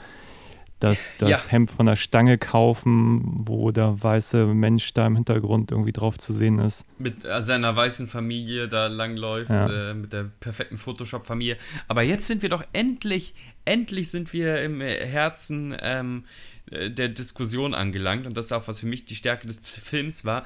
[0.79, 1.51] das, das Ja.
[1.51, 6.33] Hemd von der Stange kaufen, wo der weiße Mensch da im Hintergrund irgendwie drauf zu
[6.33, 6.85] sehen ist.
[6.99, 9.91] mit äh, seiner weißen Familie da langläuft, Ja.
[9.91, 11.55] äh, mit der perfekten Photoshop-Familie.
[11.87, 17.73] Aber jetzt sind wir doch endlich, endlich sind wir im Herzen ähm, äh, der Diskussion
[17.73, 18.25] angelangt.
[18.25, 20.45] Und das ist auch, was für mich die Stärke des Films war.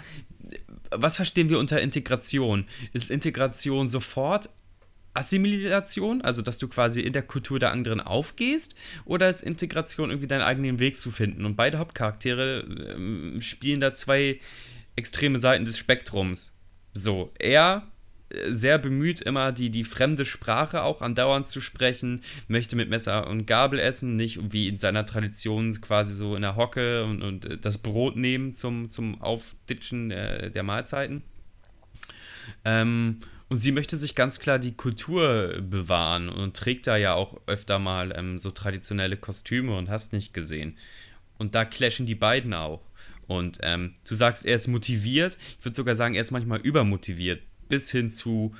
[0.91, 2.65] Was verstehen wir unter Integration?
[2.93, 4.49] Ist Integration sofort
[5.13, 10.27] Assimilation, also dass du quasi in der Kultur der anderen aufgehst, oder ist Integration irgendwie
[10.27, 11.45] deinen eigenen Weg zu finden?
[11.45, 12.61] Und beide Hauptcharaktere
[12.95, 14.39] ähm, spielen da zwei
[14.95, 16.53] extreme Seiten des Spektrums.
[16.93, 17.98] So, er äh,
[18.49, 23.47] sehr bemüht, immer die, die fremde Sprache auch andauernd zu sprechen, möchte mit Messer und
[23.47, 27.57] Gabel essen, nicht wie in seiner Tradition quasi so in der Hocke und, und äh,
[27.57, 31.23] das Brot nehmen zum, zum Aufditschen äh, der Mahlzeiten.
[32.65, 37.41] Ähm, und sie möchte sich ganz klar die Kultur bewahren und trägt da ja auch
[37.47, 40.77] öfter mal ähm, so traditionelle Kostüme und hast nicht gesehen.
[41.39, 42.81] Und da clashen die beiden auch.
[43.27, 45.37] Und ähm, du sagst, er ist motiviert.
[45.57, 47.43] Ich würde sogar sagen, er ist manchmal übermotiviert.
[47.69, 48.53] Bis hin zu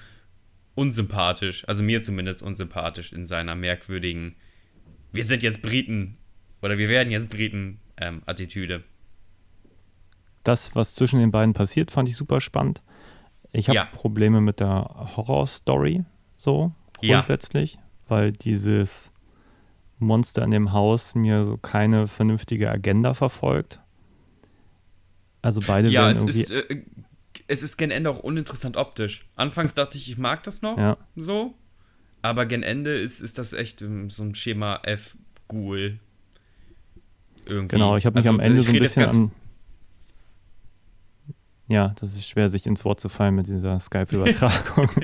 [0.76, 1.67] unsympathisch.
[1.67, 4.36] Also mir zumindest unsympathisch in seiner merkwürdigen,
[5.12, 6.17] wir sind jetzt Briten
[6.62, 8.84] oder wir werden jetzt Briten ähm, Attitüde.
[10.43, 12.82] Das, was zwischen den beiden passiert, fand ich super spannend.
[13.52, 13.86] Ich habe Ja.
[13.86, 14.86] Probleme mit der
[15.17, 16.06] Horror-Story,
[16.38, 17.15] so Ja.
[17.15, 19.12] grundsätzlich, weil dieses
[19.98, 23.82] Monster in dem Haus mir so keine vernünftige Agenda verfolgt.
[25.41, 26.39] Also beide Ja, werden es irgendwie.
[26.41, 26.84] ist, äh,
[27.49, 29.25] es ist gen Ende auch uninteressant optisch.
[29.35, 31.55] Anfangs dachte ich, ich mag das noch ja, so,
[32.21, 35.99] aber gen Ende ist, ist das echt ähm, so ein Schema F-Ghoul.
[37.45, 37.75] Irgendwie.
[37.75, 37.97] genau.
[37.97, 39.31] Ich habe mich Also, am Ende so ein bisschen an.
[41.67, 44.89] Ja, das ist schwer, sich ins Wort zu fallen mit dieser Skype-Übertragung.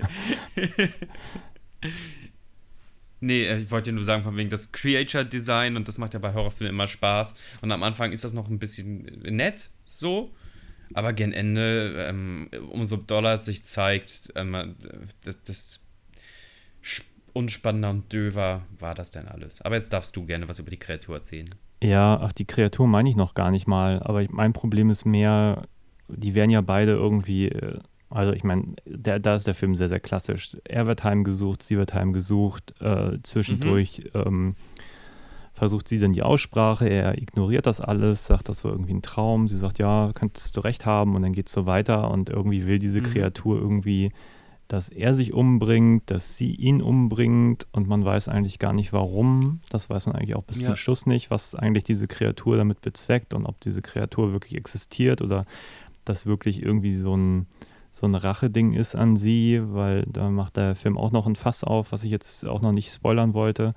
[3.22, 6.34] Nee, äh, ich wollte nur sagen, von wegen das Creature-Design und das macht ja bei
[6.34, 7.34] Horrorfilmen immer Spaß.
[7.62, 10.32] Und am Anfang ist das noch ein bisschen nett, so.
[10.94, 14.76] Aber gen Ende, ähm, umso doller es sich zeigt, ähm,
[15.24, 15.80] das, das
[17.34, 19.62] unspannender und döver war das denn alles.
[19.62, 21.50] Aber jetzt darfst du gerne was über die Kreatur erzählen.
[21.84, 24.02] Ja, ach, die Kreatur meine ich noch gar nicht mal.
[24.02, 25.66] Aber ich, mein Problem ist mehr,
[26.08, 30.00] die werden ja beide irgendwie, äh, also ich meine, da ist der Film sehr, sehr
[30.00, 30.56] klassisch.
[30.64, 34.22] Er wird heimgesucht, sie wird heimgesucht, äh, zwischendurch mhm.
[34.26, 34.56] ähm,
[35.56, 39.48] versucht sie dann die Aussprache, er ignoriert das alles, sagt, das war irgendwie ein Traum.
[39.48, 42.66] Sie sagt, ja, könntest du recht haben und dann geht es so weiter und irgendwie
[42.66, 43.06] will diese mhm.
[43.06, 44.12] Kreatur irgendwie,
[44.68, 49.62] dass er sich umbringt, dass sie ihn umbringt und man weiß eigentlich gar nicht warum.
[49.70, 50.66] Das weiß man eigentlich auch bis ja.
[50.66, 55.22] zum Schluss nicht, was eigentlich diese Kreatur damit bezweckt und ob diese Kreatur wirklich existiert
[55.22, 55.46] oder
[56.04, 57.48] das wirklich irgendwie so ein
[57.92, 61.64] so ein Racheding ist an sie, weil da macht der Film auch noch ein Fass
[61.64, 63.74] auf, was ich jetzt auch noch nicht spoilern wollte.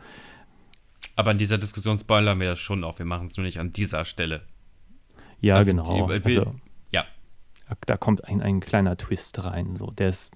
[1.19, 3.01] Aber in dieser Diskussion spoilern wir das schon auch.
[3.01, 4.43] Wir machen es nur nicht an dieser Stelle.
[5.41, 6.07] Ja, also genau.
[6.07, 6.55] Die, also,
[6.93, 7.05] ja.
[7.87, 9.75] Da kommt ein, ein kleiner Twist rein.
[9.75, 10.31] So, der ist.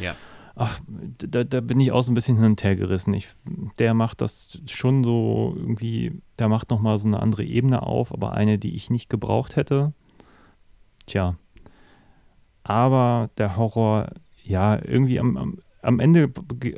[0.00, 0.16] Ja.
[0.54, 3.12] Ach, da, da bin ich auch so ein bisschen hin und her gerissen.
[3.12, 3.34] Ich,
[3.76, 8.32] der macht das schon so irgendwie, der macht nochmal so eine andere Ebene auf, aber
[8.32, 9.92] eine, die ich nicht gebraucht hätte.
[11.04, 11.36] Tja.
[12.64, 16.32] Aber der Horror, ja, irgendwie am, am, am Ende,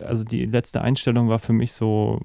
[0.04, 2.20] also die letzte Einstellung war für mich so,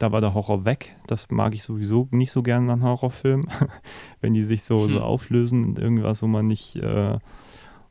[0.00, 0.96] da war der Horror weg.
[1.06, 3.48] Das mag ich sowieso nicht so gerne an Horrorfilmen,
[4.22, 4.90] wenn die sich so, hm.
[4.90, 7.18] so auflösen in irgendwas, wo man nicht, äh,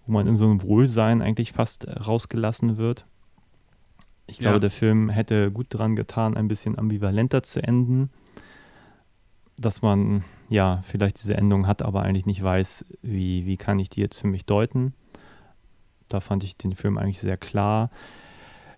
[0.05, 3.05] wo man in so einem Wohlsein eigentlich fast rausgelassen wird.
[4.25, 4.59] Ich glaube, ja.
[4.59, 8.09] der Film hätte gut daran getan, ein bisschen ambivalenter zu enden,
[9.57, 13.89] dass man ja vielleicht diese Endung hat, aber eigentlich nicht weiß, wie, wie kann ich
[13.89, 14.93] die jetzt für mich deuten.
[16.07, 17.91] Da fand ich den Film eigentlich sehr klar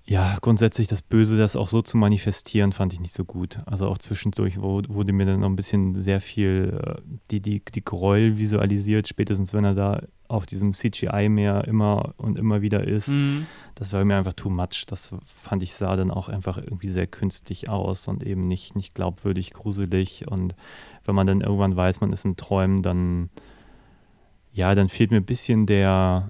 [0.04, 3.60] ja, grundsätzlich das Böse, das auch so zu manifestieren, fand ich nicht so gut.
[3.66, 7.86] Also auch zwischendurch wurde mir dann noch ein bisschen sehr viel äh, die, die, die
[7.86, 13.10] Gräuel visualisiert, spätestens wenn er da auf diesem CGI-Meer immer und immer wieder ist.
[13.10, 13.46] Mhm.
[13.76, 14.86] Das war mir einfach too much.
[14.88, 18.96] Das fand ich sah dann auch einfach irgendwie sehr künstlich aus und eben nicht, nicht
[18.96, 20.26] glaubwürdig, gruselig.
[20.28, 20.56] Und
[21.04, 23.30] wenn man dann irgendwann weiß, man ist in Träumen, dann
[24.54, 26.30] ja, dann fehlt mir ein bisschen der,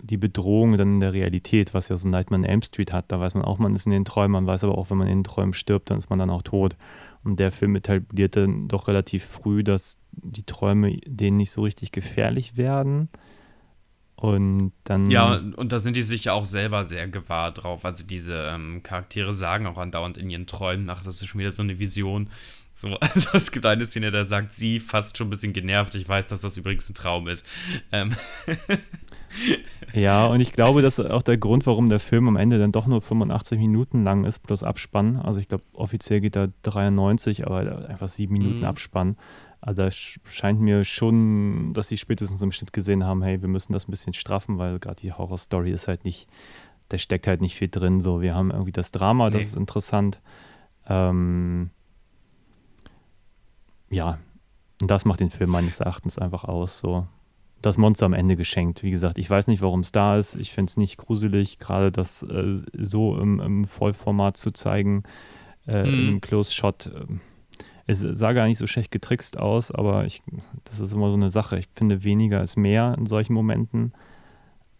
[0.00, 3.06] die Bedrohung dann in der Realität, was ja so Nightmare on Elm Street hat.
[3.08, 5.08] Da weiß man auch, man ist in den Träumen, man weiß aber auch, wenn man
[5.08, 6.76] in den Träumen stirbt, dann ist man dann auch tot.
[7.24, 11.92] Und der Film etabliert dann doch relativ früh, dass die Träume denen nicht so richtig
[11.92, 13.08] gefährlich werden.
[14.14, 15.10] Und dann.
[15.10, 17.84] Ja, und da sind die sich ja auch selber sehr gewahr drauf.
[17.84, 21.52] Also diese ähm, Charaktere sagen auch andauernd in ihren Träumen, ach, das ist schon wieder
[21.52, 22.28] so eine Vision.
[22.72, 26.08] So, also es gibt eine Szene, da sagt sie fast schon ein bisschen genervt, ich
[26.08, 27.44] weiß, dass das übrigens ein Traum ist.
[27.92, 28.14] Ähm
[29.92, 32.72] Ja, und ich glaube, das ist auch der Grund, warum der Film am Ende dann
[32.72, 35.16] doch nur 85 Minuten lang ist, plus Abspann.
[35.16, 38.64] Also ich glaube, offiziell geht er 93, aber einfach sieben Minuten mhm.
[38.64, 39.16] Abspann.
[39.60, 43.72] Also da scheint mir schon, dass sie spätestens im Schnitt gesehen haben, hey, wir müssen
[43.72, 46.28] das ein bisschen straffen, weil gerade die Horrorstory ist halt nicht,
[46.88, 48.00] da steckt halt nicht viel drin.
[48.00, 49.42] So, wir haben irgendwie das Drama, das nee.
[49.42, 50.20] ist interessant.
[50.86, 51.70] Ähm,
[53.90, 54.18] ja,
[54.80, 56.78] und das macht den Film meines Erachtens einfach aus.
[56.78, 57.08] So,
[57.62, 58.82] das Monster am Ende geschenkt.
[58.82, 60.36] Wie gesagt, ich weiß nicht, warum es da ist.
[60.36, 65.02] Ich finde es nicht gruselig, gerade das äh, so im, im, Vollformat zu zeigen,
[65.66, 66.08] äh, mhm.
[66.08, 66.86] im Close-Shot.
[66.86, 67.06] Äh,
[67.86, 70.22] es sah gar nicht so schlecht getrickst aus, aber ich,
[70.64, 71.58] das ist immer so eine Sache.
[71.58, 73.92] Ich finde, weniger ist mehr in solchen Momenten.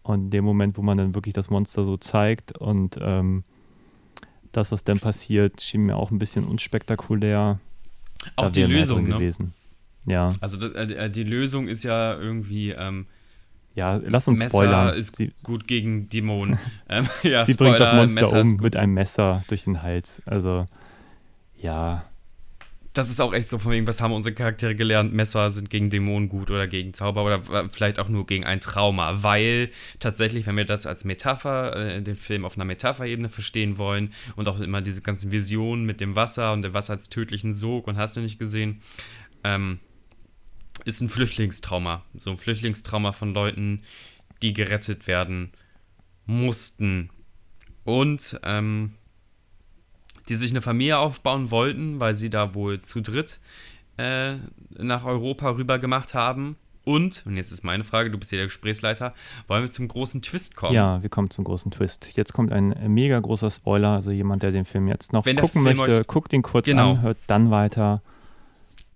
[0.03, 3.43] Und in dem Moment, wo man dann wirklich das Monster so zeigt und ähm,
[4.51, 7.59] das, was dann passiert, schien mir auch ein bisschen unspektakulär.
[8.35, 9.09] Auch die Lösung ne?
[9.09, 9.53] gewesen.
[10.09, 10.31] Ja.
[10.41, 12.71] Also äh, äh, die Lösung ist ja irgendwie.
[12.71, 13.05] Ähm,
[13.75, 14.97] ja, lass uns Messer spoilern.
[14.97, 16.57] ist sie, gut gegen Dämonen.
[16.89, 20.21] ähm, ja, sie Spoiler, bringt das Monster Messer um mit einem Messer durch den Hals.
[20.25, 20.65] Also,
[21.61, 22.03] ja.
[22.93, 25.13] Das ist auch echt so von wegen, was haben unsere Charaktere gelernt?
[25.13, 29.21] Messer sind gegen Dämonen gut oder gegen Zauber oder vielleicht auch nur gegen ein Trauma.
[29.23, 29.69] Weil
[29.99, 34.49] tatsächlich, wenn wir das als Metapher, äh, den Film auf einer Metapherebene verstehen wollen und
[34.49, 37.97] auch immer diese ganzen Visionen mit dem Wasser und dem Wasser als tödlichen Sog und
[37.97, 38.81] hast du nicht gesehen,
[39.43, 39.79] ähm,
[40.85, 42.03] ist ein Flüchtlingstrauma.
[42.15, 43.81] So ein Flüchtlingstrauma von Leuten,
[44.41, 45.51] die gerettet werden
[46.25, 47.09] mussten.
[47.83, 48.93] Und ähm,
[50.29, 53.39] die sich eine Familie aufbauen wollten, weil sie da wohl zu dritt
[53.97, 54.35] äh,
[54.77, 56.55] nach Europa rüber gemacht haben.
[56.85, 59.11] Und, und jetzt ist meine Frage, du bist hier der Gesprächsleiter,
[59.47, 60.73] wollen wir zum großen Twist kommen?
[60.73, 62.15] Ja, wir kommen zum großen Twist.
[62.15, 65.63] Jetzt kommt ein mega großer Spoiler, also jemand, der den Film jetzt noch Wenn gucken
[65.63, 66.91] möchte, guckt ihn kurz genau.
[66.91, 68.01] an, hört dann weiter.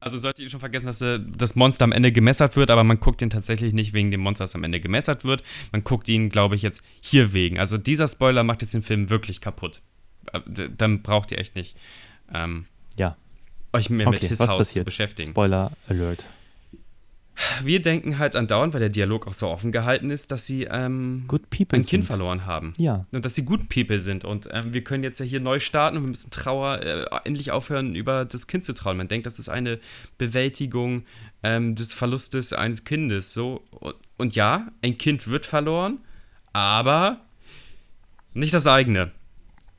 [0.03, 2.99] Also solltet ihr schon vergessen, dass äh, das Monster am Ende gemessert wird, aber man
[2.99, 5.43] guckt ihn tatsächlich nicht wegen dem Monster, das am Ende gemessert wird.
[5.71, 7.59] Man guckt ihn, glaube ich, jetzt hier wegen.
[7.59, 9.81] Also dieser Spoiler macht jetzt den Film wirklich kaputt.
[10.31, 11.77] Äh, dann braucht ihr echt nicht
[12.33, 12.65] ähm,
[12.97, 13.15] ja.
[13.71, 15.31] euch mehr okay, mit His House zu beschäftigen.
[15.31, 16.25] Spoiler Alert.
[17.63, 21.25] Wir denken halt andauernd, weil der Dialog auch so offen gehalten ist, dass sie ähm,
[21.31, 22.05] ein Kind sind.
[22.05, 22.73] verloren haben.
[22.77, 23.05] Ja.
[23.11, 24.25] Und dass sie Good People sind.
[24.25, 27.51] Und ähm, wir können jetzt ja hier neu starten und wir müssen Trauer äh, endlich
[27.51, 28.97] aufhören, über das Kind zu trauern.
[28.97, 29.79] Man denkt, das ist eine
[30.17, 31.05] Bewältigung
[31.43, 33.33] ähm, des Verlustes eines Kindes.
[33.33, 33.63] So.
[33.71, 35.99] Und, und ja, ein Kind wird verloren,
[36.53, 37.21] aber
[38.33, 39.11] nicht das eigene.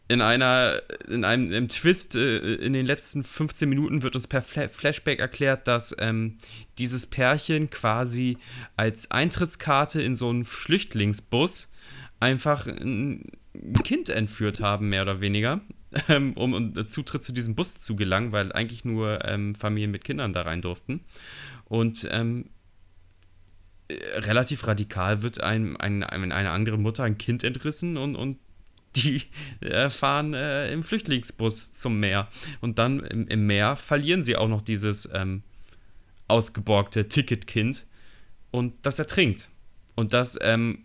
[0.06, 4.42] In einer, in einem, einem Twist äh, in den letzten 15 Minuten wird uns per
[4.42, 6.36] Fla Flashback erklärt, dass ähm,
[6.78, 8.36] dieses Pärchen quasi
[8.76, 11.72] als Eintrittskarte in so einen Flüchtlingsbus
[12.20, 13.30] einfach ein
[13.82, 15.60] Kind entführt haben, mehr oder weniger,
[16.08, 20.04] ähm, um, um Zutritt zu diesem Bus zu gelangen, weil eigentlich nur ähm, Familien mit
[20.04, 21.00] Kindern da rein durften.
[21.64, 22.50] Und ähm,
[23.88, 28.38] äh, relativ radikal wird ein, ein, ein, eine andere Mutter ein Kind entrissen und, und
[28.96, 29.22] die
[29.60, 32.28] äh, fahren äh, im Flüchtlingsbus zum Meer.
[32.60, 35.42] Und dann im, im Meer verlieren sie auch noch dieses ähm,
[36.28, 37.84] ausgeborgte Ticketkind
[38.50, 39.50] und das ertrinkt.
[39.94, 40.84] Und das, ähm,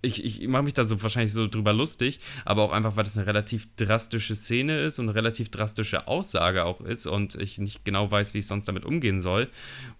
[0.00, 3.16] ich, ich mache mich da so wahrscheinlich so drüber lustig, aber auch einfach, weil das
[3.16, 7.84] eine relativ drastische Szene ist und eine relativ drastische Aussage auch ist und ich nicht
[7.84, 9.48] genau weiß, wie ich sonst damit umgehen soll.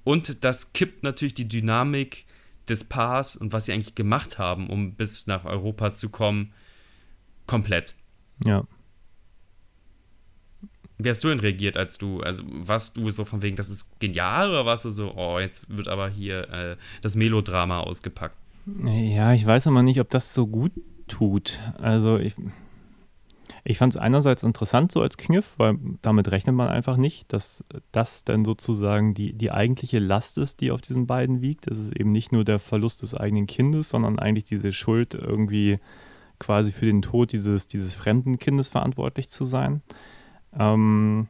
[0.05, 2.27] Und das kippt natürlich die Dynamik
[2.69, 6.53] des Paars und was sie eigentlich gemacht haben, um bis nach Europa zu kommen,
[7.53, 7.95] komplett.
[8.45, 8.67] Ja.
[10.97, 14.01] Wie hast du denn reagiert, als du, also warst du so von wegen, das ist
[14.01, 18.37] genial oder warst du so, oh, jetzt wird aber hier äh, das Melodrama ausgepackt?
[18.85, 20.73] Ja, ich weiß aber nicht, ob das so gut
[21.09, 21.61] tut.
[21.79, 22.35] Also ich,
[23.65, 27.65] ich fand es einerseits interessant so als Kniff, weil damit rechnet man einfach nicht, dass
[27.91, 31.67] das dann sozusagen die, die eigentliche Last ist, die auf diesen beiden wiegt.
[31.67, 35.81] Es ist eben nicht nur der Verlust des eigenen Kindes, sondern eigentlich diese Schuld irgendwie
[36.43, 39.81] quasi für den Tod dieses, dieses fremden Kindes verantwortlich zu sein.
[40.59, 41.29] Ähm,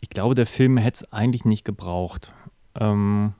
[0.00, 2.32] ich glaube, der Film hätte es eigentlich nicht gebraucht.
[2.74, 3.34] Ähm,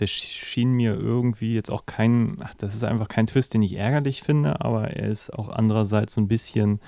[0.00, 3.74] der schien mir irgendwie jetzt auch kein, ach, das ist einfach kein Twist, den ich
[3.74, 6.80] ärgerlich finde, aber er ist auch andererseits so ein bisschen,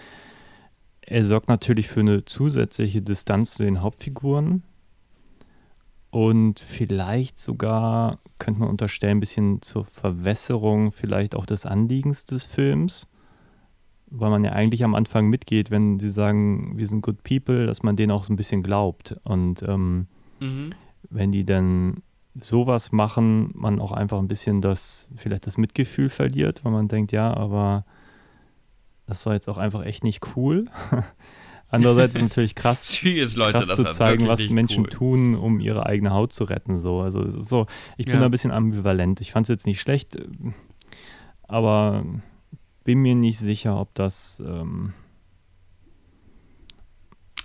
[1.03, 4.63] er sorgt natürlich für eine zusätzliche Distanz zu den Hauptfiguren
[6.11, 12.45] und vielleicht sogar, könnte man unterstellen, ein bisschen zur Verwässerung vielleicht auch des Anliegens des
[12.45, 13.09] Films,
[14.15, 17.83] weil man ja eigentlich am Anfang mitgeht, wenn sie sagen, wir sind good people, dass
[17.83, 20.07] man denen auch so ein bisschen glaubt und ähm,
[20.41, 20.71] Mhm.
[21.11, 22.03] wenn die dann
[22.41, 27.13] sowas machen, man auch einfach ein bisschen das, vielleicht das Mitgefühl verliert, weil man denkt,
[27.13, 27.85] ja, aber
[29.07, 30.65] das war jetzt auch einfach echt nicht cool.
[31.69, 34.91] Andererseits ist es natürlich krass, Serious, Leute, krass zu zeigen, was Menschen cool.
[34.91, 36.79] tun, um ihre eigene Haut zu retten.
[36.79, 37.01] So.
[37.01, 38.21] Also so, ich bin Ja.
[38.21, 39.21] da ein bisschen ambivalent.
[39.23, 40.19] Ich fand es jetzt nicht schlecht,
[41.49, 42.05] aber
[42.85, 44.93] bin mir nicht sicher, ob das ähm,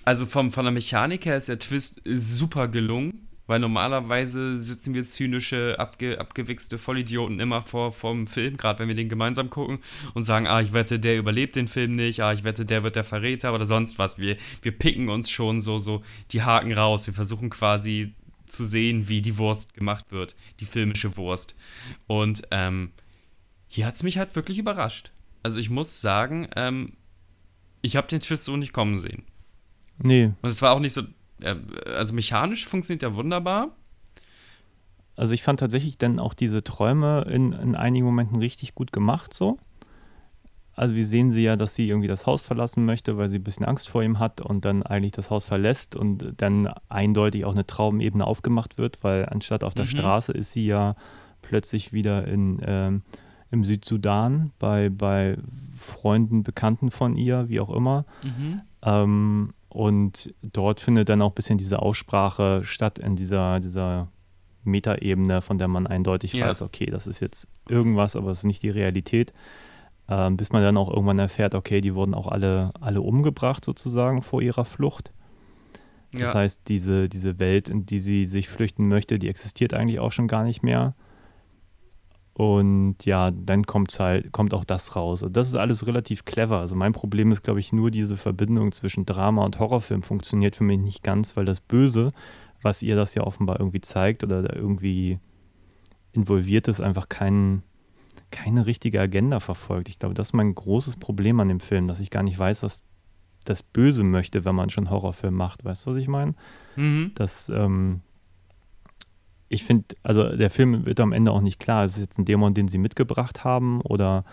[0.08, 5.04] Also vom, von der Mechanik her ist der Twist super gelungen, weil normalerweise sitzen wir
[5.04, 9.80] zynische, abge, abgewichste Vollidioten immer vor vom Film, gerade wenn wir den gemeinsam gucken
[10.14, 12.96] und sagen, ah, ich wette, der überlebt den Film nicht, ah, ich wette, der wird
[12.96, 14.18] der Verräter oder sonst was.
[14.18, 17.06] Wir, wir picken uns schon so, so die Haken raus.
[17.06, 18.14] Wir versuchen quasi
[18.46, 21.54] zu sehen, wie die Wurst gemacht wird, die filmische Wurst.
[22.08, 22.94] Und ähm,
[23.68, 25.12] hier hat es mich halt wirklich überrascht.
[25.48, 26.92] Also ich muss sagen, ähm,
[27.82, 29.24] ich habe den Twist so nicht kommen sehen.
[29.98, 31.04] nee, Und es war auch nicht so,
[31.42, 31.56] äh,
[31.86, 33.70] also mechanisch funktioniert der wunderbar.
[35.16, 39.34] Also ich fand tatsächlich dann auch diese Träume in, in einigen Momenten richtig gut gemacht
[39.34, 39.58] so.
[40.74, 43.44] Also wir sehen sie ja, dass sie irgendwie das Haus verlassen möchte, weil sie ein
[43.46, 47.54] bisschen Angst vor ihm hat und dann eigentlich das Haus verlässt und dann eindeutig auch
[47.54, 49.92] eine Traumebene aufgemacht wird, weil anstatt auf der Mhm.
[49.92, 50.98] Straße ist sie ja
[51.42, 53.02] plötzlich wieder in, ähm,
[53.52, 55.38] im Südsudan bei, bei
[55.78, 58.06] Freunden, Bekannten von ihr, wie auch immer.
[58.84, 64.08] Ähm, und dort findet dann auch ein bisschen diese Aussprache statt in dieser, dieser
[64.64, 66.48] Metaebene, von der man eindeutig Ja.
[66.48, 69.34] weiß, okay, das ist jetzt irgendwas, aber es ist nicht die Realität.
[70.10, 74.22] Ähm, bis man dann auch irgendwann erfährt, okay, die wurden auch alle, alle umgebracht sozusagen
[74.22, 75.12] vor ihrer Flucht.
[76.14, 76.40] Das Ja.
[76.40, 80.28] heißt, diese, diese Welt, in die sie sich flüchten möchte, die existiert eigentlich auch schon
[80.30, 80.96] gar nicht mehr.
[82.38, 85.24] Und ja, dann kommt's halt, kommt auch das raus.
[85.24, 86.60] Und das ist alles relativ clever.
[86.60, 90.64] Also mein Problem ist, glaube ich, nur diese Verbindung zwischen Drama und Horrorfilm funktioniert für
[90.64, 92.12] mich nicht ganz, weil das Böse,
[92.62, 95.18] was ihr das ja offenbar irgendwie zeigt oder da irgendwie
[96.12, 97.64] involviert ist, einfach kein,
[98.30, 99.90] keine richtige Agenda verfolgt.
[99.90, 102.62] Ich glaube, das ist mein großes Problem an dem Film, dass ich gar nicht weiß,
[102.62, 102.84] was
[103.46, 105.66] das Böse möchte, wenn man schon Horrorfilm macht.
[105.66, 106.36] Weißt du, was ich meine?
[106.76, 107.14] Mhm.
[107.16, 108.02] dass ähm,
[109.50, 112.26] ich finde, also der Film wird am Ende auch nicht klar, ist es jetzt ein
[112.26, 114.26] Dämon, den sie mitgebracht haben oder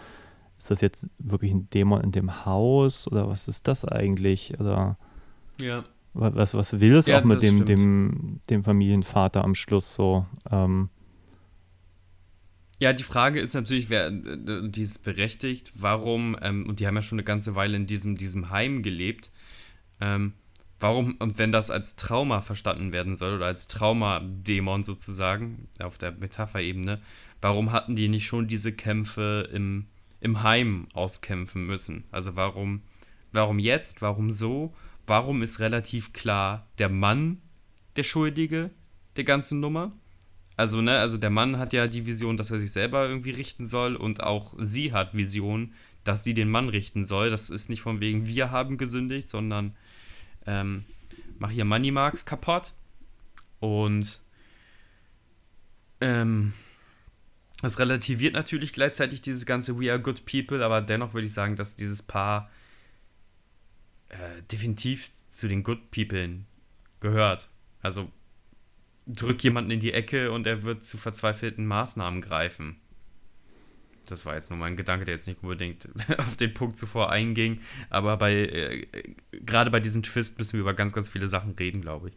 [0.58, 4.58] ist das jetzt wirklich ein Dämon in dem Haus oder was ist das eigentlich?
[4.58, 4.96] Oder
[5.60, 5.84] Ja.
[6.14, 7.68] Was, was will es Ja, auch mit dem, stimmt.
[7.68, 10.26] dem, dem Familienvater am Schluss so?
[10.50, 10.88] Ähm,
[12.80, 16.96] Ja, die Frage ist natürlich, wer, äh, die ist berechtigt, warum, ähm, und die haben
[16.96, 19.30] ja schon eine ganze Weile in diesem, diesem Heim gelebt,
[20.00, 20.34] ähm,
[20.80, 26.12] warum, und wenn das als Trauma verstanden werden soll, oder als Traumadämon sozusagen, auf der
[26.12, 27.00] Metapherebene,
[27.40, 29.86] warum hatten die nicht schon diese Kämpfe im,
[30.20, 32.04] im Heim auskämpfen müssen?
[32.10, 32.82] Also warum,
[33.32, 34.74] warum jetzt, warum so,
[35.06, 37.42] warum ist relativ klar der Mann
[37.96, 38.70] der Schuldige
[39.16, 39.92] der ganzen Nummer?
[40.56, 43.66] Also, ne, also der Mann hat ja die Vision, dass er sich selber irgendwie richten
[43.66, 45.72] soll und auch sie hat Vision,
[46.04, 47.30] dass sie den Mann richten soll.
[47.30, 49.74] Das ist nicht von wegen, wir haben gesündigt, sondern
[50.46, 50.84] ähm,
[51.38, 52.72] mach hier Moneymark kaputt.
[53.60, 54.20] Und
[56.00, 56.52] ähm,
[57.62, 61.56] das relativiert natürlich gleichzeitig dieses ganze We are good people, aber dennoch würde ich sagen,
[61.56, 62.50] dass dieses Paar
[64.10, 66.40] äh, definitiv zu den good people
[67.00, 67.48] gehört.
[67.80, 68.10] Also
[69.06, 72.80] drück jemanden in die Ecke und er wird zu verzweifelten Maßnahmen greifen.
[74.06, 75.88] Das war jetzt nur mein Gedanke, der jetzt nicht unbedingt
[76.18, 78.86] auf den Punkt zuvor einging, aber bei äh,
[79.32, 82.14] gerade bei diesem Twist müssen wir über ganz, ganz viele Sachen reden, glaube ich.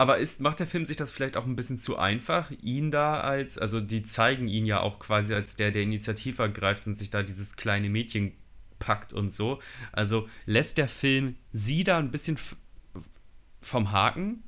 [0.00, 3.20] Aber ist, macht der Film sich das vielleicht auch ein bisschen zu einfach, ihn da
[3.20, 7.10] als, also die zeigen ihn ja auch quasi als der, der Initiative ergreift und sich
[7.10, 8.32] da dieses kleine Mädchen
[8.78, 9.60] packt und so.
[9.92, 12.38] Also lässt der Film sie da ein bisschen
[13.60, 14.42] vom Haken?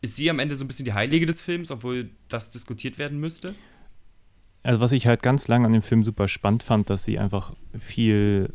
[0.00, 3.20] Ist sie am Ende so ein bisschen die Heilige des Films, obwohl das diskutiert werden
[3.20, 3.54] müsste?
[4.62, 7.52] Also was ich halt ganz lange an dem Film super spannend fand, dass sie einfach
[7.78, 8.52] viel,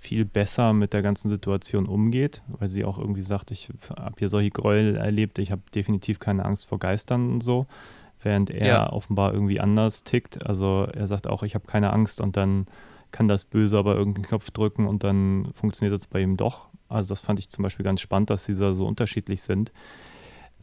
[0.00, 4.28] viel besser mit der ganzen Situation umgeht, weil sie auch irgendwie sagt, ich habe hier
[4.28, 7.66] solche Gräuel erlebt, ich habe definitiv keine Angst vor Geistern und so,
[8.22, 8.92] während er Ja.
[8.92, 10.44] offenbar irgendwie anders tickt.
[10.46, 12.66] Also er sagt auch, ich habe keine Angst und dann
[13.10, 16.68] kann das Böse aber irgendeinen Knopf drücken und dann funktioniert das bei ihm doch.
[16.88, 19.72] Also das fand ich zum Beispiel ganz spannend, dass sie da so unterschiedlich sind.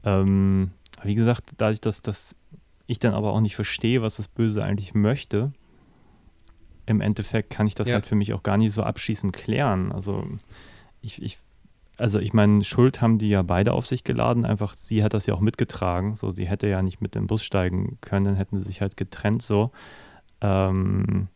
[0.03, 0.71] Ähm,
[1.03, 2.35] wie gesagt, dadurch, dass, dass
[2.89, 5.51] ich dann aber auch nicht verstehe, was das Böse eigentlich möchte,
[6.85, 7.95] im Endeffekt kann ich das Ja.
[7.95, 9.91] halt für mich auch gar nicht so abschließend klären.
[9.91, 10.27] Also
[11.01, 11.37] ich, ich
[11.97, 15.25] also ich meine, Schuld haben die ja beide auf sich geladen, einfach sie hat das
[15.25, 18.57] ja auch mitgetragen, so sie hätte ja nicht mit dem Bus steigen können, dann hätten
[18.57, 19.71] sie sich halt getrennt so.
[20.41, 21.27] Ähm,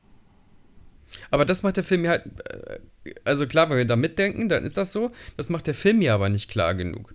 [1.29, 2.23] Aber das macht der Film ja halt,
[3.25, 5.11] also klar, wenn wir da mitdenken, dann ist das so.
[5.37, 7.13] Das macht der Film ja aber nicht klar genug.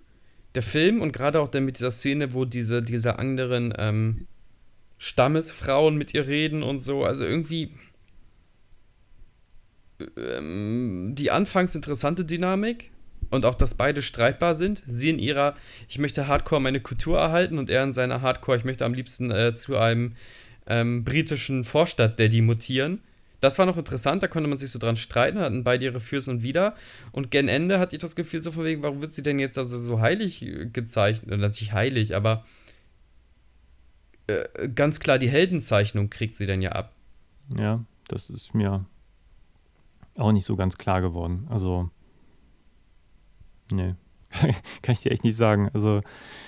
[0.55, 4.27] Der Film und gerade auch dann mit dieser Szene, wo diese, diese anderen ähm,
[4.97, 7.71] Stammesfrauen mit ihr reden und so, also irgendwie
[10.17, 12.91] ähm, die anfangs interessante Dynamik
[13.29, 14.83] und auch, dass beide streitbar sind.
[14.87, 15.55] Sie in ihrer,
[15.87, 19.31] ich möchte Hardcore meine Kultur erhalten und er in seiner Hardcore, ich möchte am liebsten
[19.31, 20.13] äh, zu einem
[20.67, 23.01] ähm, britischen Vorstadt-Daddy mutieren.
[23.39, 26.27] Das war noch interessant, da konnte man sich so dran streiten, hatten beide ihre Fürs
[26.27, 26.75] und Wider.
[27.11, 29.57] Und gen Ende hatte ich das Gefühl, so von wegen, warum wird sie denn jetzt
[29.57, 31.31] also so heilig äh, gezeichnet?
[31.31, 32.45] Und Natürlich heilig, aber
[34.27, 36.93] äh, ganz klar die Heldenzeichnung kriegt sie dann ja ab.
[37.57, 38.85] ja, das ist mir
[40.15, 41.47] auch nicht so ganz klar geworden.
[41.49, 41.89] Also,
[43.71, 43.95] nee,
[44.81, 45.69] kann ich dir echt nicht sagen.
[45.73, 46.01] Also,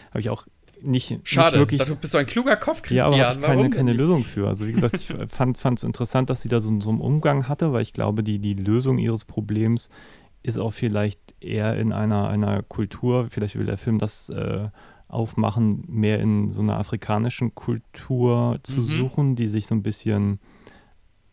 [0.09, 0.45] habe ich auch
[0.83, 1.79] nicht, Schade, nicht wirklich.
[1.79, 3.39] dafür bist du ein kluger Kopf, Ja, aber Christian.
[3.39, 3.93] ich keine, keine?
[3.93, 4.47] Lösung für.
[4.47, 7.73] Also wie gesagt, ich fand es interessant, dass sie da so, so einen Umgang hatte,
[7.73, 9.89] weil ich glaube, die, die Lösung ihres Problems
[10.43, 14.69] ist auch vielleicht eher in einer, einer Kultur, vielleicht will der Film das äh,
[15.07, 18.85] aufmachen, mehr in so einer afrikanischen Kultur zu Mhm.
[18.85, 20.39] suchen, die sich so ein bisschen,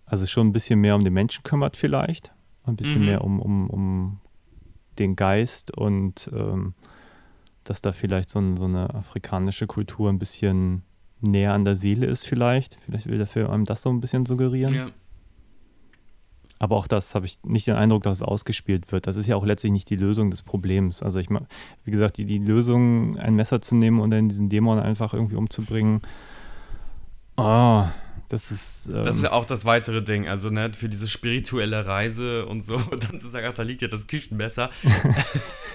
[0.05, 2.33] also schon ein bisschen mehr um den Menschen kümmert vielleicht,
[2.65, 3.07] ein bisschen Mhm.
[3.07, 4.21] mehr um, um, um
[4.99, 6.75] den Geist und ähm,
[7.69, 10.83] dass da vielleicht so, ein, so eine afrikanische Kultur ein bisschen
[11.21, 12.79] näher an der Seele ist vielleicht.
[12.85, 14.75] Vielleicht will der Film einem das so ein bisschen suggerieren.
[14.75, 14.91] Ja.
[16.59, 19.07] Aber auch das habe ich nicht den Eindruck, dass es ausgespielt wird.
[19.07, 21.03] Das ist ja auch letztlich nicht die Lösung des Problems.
[21.03, 21.45] Also ich mag,
[21.85, 25.37] wie gesagt, die, die Lösung, ein Messer zu nehmen und dann diesen Dämon einfach irgendwie
[25.37, 26.01] umzubringen,
[27.39, 27.89] oh,
[28.29, 28.89] das ist.
[28.89, 32.65] Ähm, Das ist ja auch das weitere Ding, also ne, für diese spirituelle Reise und
[32.65, 34.71] so, und dann zu sagen, ach, da liegt ja das Küchenmesser.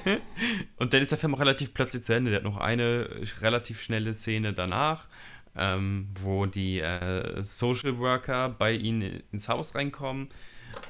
[0.78, 2.32] und dann ist der Film auch relativ plötzlich zu Ende.
[2.32, 3.09] Der hat noch eine
[3.41, 5.07] relativ schnelle Szene danach,
[5.55, 10.30] ähm, wo die äh, Social Worker bei ihnen ins Haus reinkommen.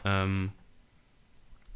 [0.05, 0.51] Ähm,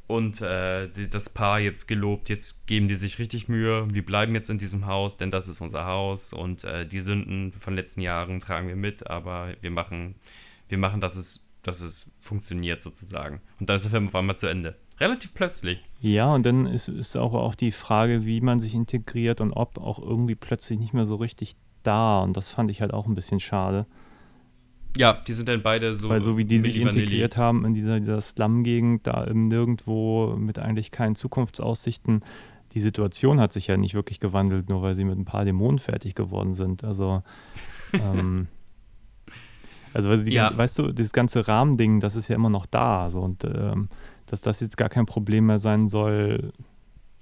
[0.08, 4.50] und äh, das Paar jetzt gelobt, jetzt geben die sich richtig Mühe, wir bleiben jetzt
[4.50, 8.40] in diesem Haus, denn das ist unser Haus und äh, die Sünden von letzten Jahren
[8.40, 10.16] tragen wir mit, aber wir machen,
[10.70, 13.42] wir machen, dass es, dass es funktioniert sozusagen.
[13.60, 14.76] Und dann ist der Film auf einmal zu Ende.
[15.00, 15.84] Relativ plötzlich.
[16.00, 19.78] Ja, und dann ist, ist auch, auch die Frage, wie man sich integriert und ob
[19.78, 22.22] auch irgendwie plötzlich nicht mehr so richtig da.
[22.22, 23.86] Und das fand ich halt auch ein bisschen schade.
[24.98, 26.10] Ja, die sind dann beide so.
[26.10, 30.60] Weil so wie die sich integriert haben in dieser, dieser Slum-Gegend, da im Nirgendwo mit
[30.60, 32.22] eigentlich keinen Zukunftsaussichten,
[32.74, 35.80] die Situation hat sich ja nicht wirklich gewandelt, nur weil sie mit ein paar Dämonen
[35.80, 36.84] fertig geworden sind.
[36.84, 37.24] Also,
[37.94, 38.48] ähm,
[39.94, 40.56] also die, ja.
[40.56, 43.10] weißt du, dieses ganze Rahmending, das ist ja immer noch da.
[43.10, 43.90] So, und ähm,
[44.26, 46.52] dass das jetzt gar kein Problem mehr sein soll,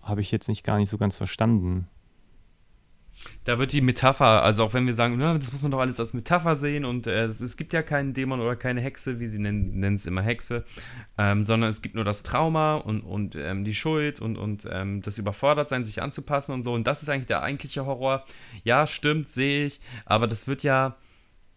[0.02, 1.88] habe ich jetzt nicht gar nicht so ganz verstanden.
[3.44, 6.00] Da wird die Metapher, also auch wenn wir sagen, na, das muss man doch alles
[6.00, 9.40] als Metapher sehen und äh, es, gibt ja keinen Dämon oder keine Hexe, wie sie
[9.40, 10.66] nennen es immer Hexe,
[11.18, 15.02] ähm, sondern es gibt nur das Trauma und, und ähm, die Schuld und, und ähm,
[15.02, 16.74] das Überfordertsein, sich anzupassen und so.
[16.74, 18.26] Und das ist eigentlich der eigentliche Horror.
[18.64, 20.98] Ja, stimmt, sehe ich, aber das wird ja,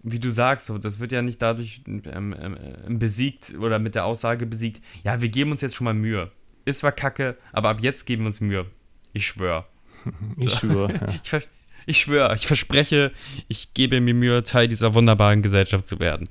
[0.02, 4.04] wie du sagst, so, das wird ja nicht dadurch ähm, ähm, besiegt oder mit der
[4.04, 6.30] Aussage besiegt, ja, wir geben uns jetzt schon mal Mühe.
[6.64, 8.66] Ist zwar kacke, aber ab jetzt geben wir uns Mühe.
[9.12, 9.64] Ich schwöre.
[10.36, 10.92] Ich schwöre.
[10.92, 11.38] Ja.
[11.86, 13.12] Ich, ich schwöre, ich verspreche,
[13.48, 16.28] ich gebe mir Mühe, Teil dieser wunderbaren Gesellschaft zu werden.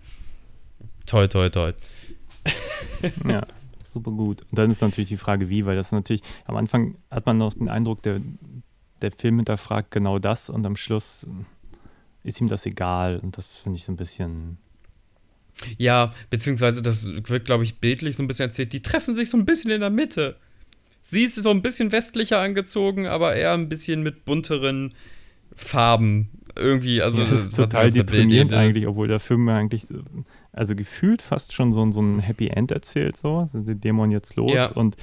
[1.07, 1.73] Toi, toi, toi.
[3.27, 3.41] ja,
[3.81, 4.43] super gut.
[4.43, 7.53] Und dann ist natürlich die Frage, wie, weil das natürlich, am Anfang hat man noch
[7.53, 8.21] den Eindruck, der,
[9.01, 11.25] der Film hinterfragt genau das und am Schluss
[12.23, 13.19] ist ihm das egal.
[13.19, 14.57] Und das finde ich so ein bisschen.
[15.77, 18.73] Ja, beziehungsweise das wird, glaube ich, bildlich so ein bisschen erzählt.
[18.73, 20.37] Die treffen sich so ein bisschen in der Mitte.
[21.09, 24.93] Sie ist so ein bisschen westlicher angezogen, aber eher ein bisschen mit bunteren
[25.55, 26.27] Farben.
[26.53, 29.85] Irgendwie, also ja, das ist total deprimierend eigentlich, obwohl der Film eigentlich,
[30.51, 34.35] also gefühlt fast schon so, so ein Happy End erzählt, so, sind die Dämon jetzt
[34.35, 34.67] los ja.
[34.71, 34.97] und,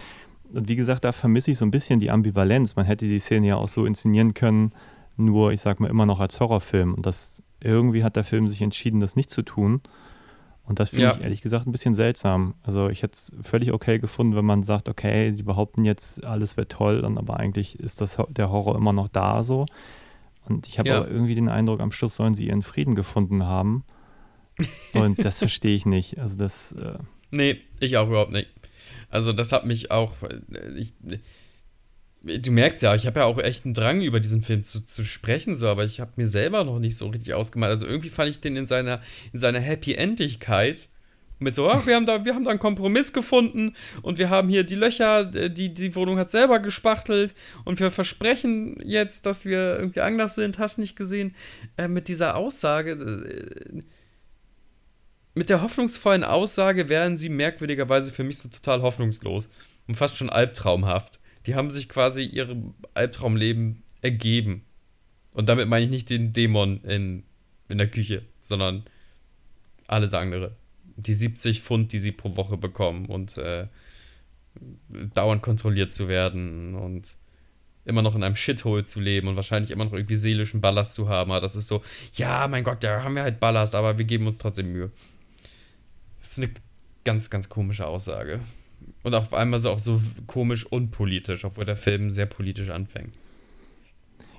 [0.53, 2.77] und wie gesagt, da vermisse ich so ein bisschen die Ambivalenz.
[2.77, 4.73] Man hätte die Szene ja auch so inszenieren können,
[5.17, 6.93] nur, ich sag mal, immer noch als Horrorfilm.
[6.93, 9.81] Und das irgendwie hat der Film sich entschieden, das nicht zu tun.
[10.67, 11.12] Und das finde ja.
[11.12, 12.55] ich ehrlich gesagt ein bisschen seltsam.
[12.62, 16.57] Also ich hätte es völlig okay gefunden, wenn man sagt, okay, sie behaupten jetzt, alles
[16.57, 19.67] wäre toll, und aber eigentlich ist das, der Horror immer noch da so.
[20.47, 20.99] Und ich habe ja.
[20.99, 23.85] aber irgendwie den Eindruck, am Schluss sollen sie ihren Frieden gefunden haben.
[24.93, 26.19] Und das verstehe ich nicht.
[26.19, 26.73] Also das.
[26.73, 26.99] Äh
[27.31, 28.49] nee, ich auch überhaupt nicht.
[29.11, 30.15] Also das hat mich auch.
[30.23, 30.95] Äh, ich,
[32.25, 35.05] du merkst ja, ich habe ja auch echt einen Drang, über diesen Film zu, zu
[35.05, 37.70] sprechen, so, aber ich habe mir selber noch nicht so richtig ausgemalt.
[37.70, 39.01] Also irgendwie fand ich den in seiner,
[39.33, 40.89] in seiner Happy-Endigkeit
[41.39, 44.49] mit so, ach, wir haben da, wir haben da einen Kompromiss gefunden und wir haben
[44.49, 49.79] hier die Löcher, die die Wohnung hat selber gespachtelt und wir versprechen jetzt, dass wir
[49.79, 51.35] irgendwie anders sind, hast nicht gesehen,
[51.77, 53.83] äh, mit dieser Aussage, äh,
[55.35, 59.49] mit der hoffnungsvollen Aussage wären sie merkwürdigerweise für mich so total hoffnungslos
[59.89, 64.65] und fast schon albtraumhaft die haben sich quasi ihrem Albtraumleben ergeben.
[65.33, 67.25] Und damit meine ich nicht den Dämon in,
[67.69, 68.85] in der Küche, sondern
[69.87, 70.57] alles andere.
[70.97, 73.67] Die 70 Pfund, die sie pro Woche bekommen und äh,
[75.15, 77.17] dauernd kontrolliert zu werden und
[77.85, 81.09] immer noch in einem Shithole zu leben und wahrscheinlich immer noch irgendwie seelischen Ballast zu
[81.09, 81.33] haben.
[81.33, 81.83] Aber das ist so,
[82.15, 84.91] ja, mein Gott, da haben wir halt Ballast, aber wir geben uns trotzdem Mühe.
[86.21, 86.53] Das ist eine
[87.05, 88.41] ganz, ganz komische Aussage.
[89.05, 93.15] Und auf einmal so auch so komisch unpolitisch, obwohl der Film sehr politisch anfängt.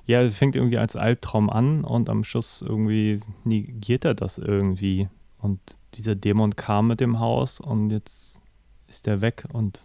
[0.07, 5.07] Ja, es fängt irgendwie als Albtraum an und am Schluss irgendwie negiert er das irgendwie.
[5.37, 5.59] Und
[5.95, 8.41] dieser Dämon kam mit dem Haus und jetzt
[8.87, 9.81] ist der weg und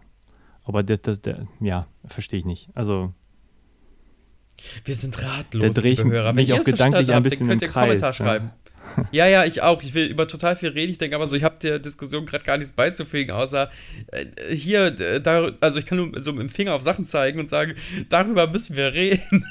[0.65, 2.69] aber das, das der, ja, verstehe ich nicht.
[2.75, 3.13] Also
[4.85, 6.33] wir sind ratlos, der drehe ich Hörer.
[6.33, 7.73] mich auch gedanklich ein bisschen im Kreis.
[7.73, 8.51] Kommentar schreiben.
[9.13, 9.83] Ja, ja, ich auch.
[9.83, 10.91] Ich will über total viel reden.
[10.91, 13.71] Ich denke aber so, ich habe der Diskussion gerade gar nichts beizufügen, außer
[14.09, 17.39] äh, hier, äh, da, also ich kann nur so mit dem Finger auf Sachen zeigen
[17.41, 17.75] und sagen,
[18.09, 19.45] darüber müssen wir reden.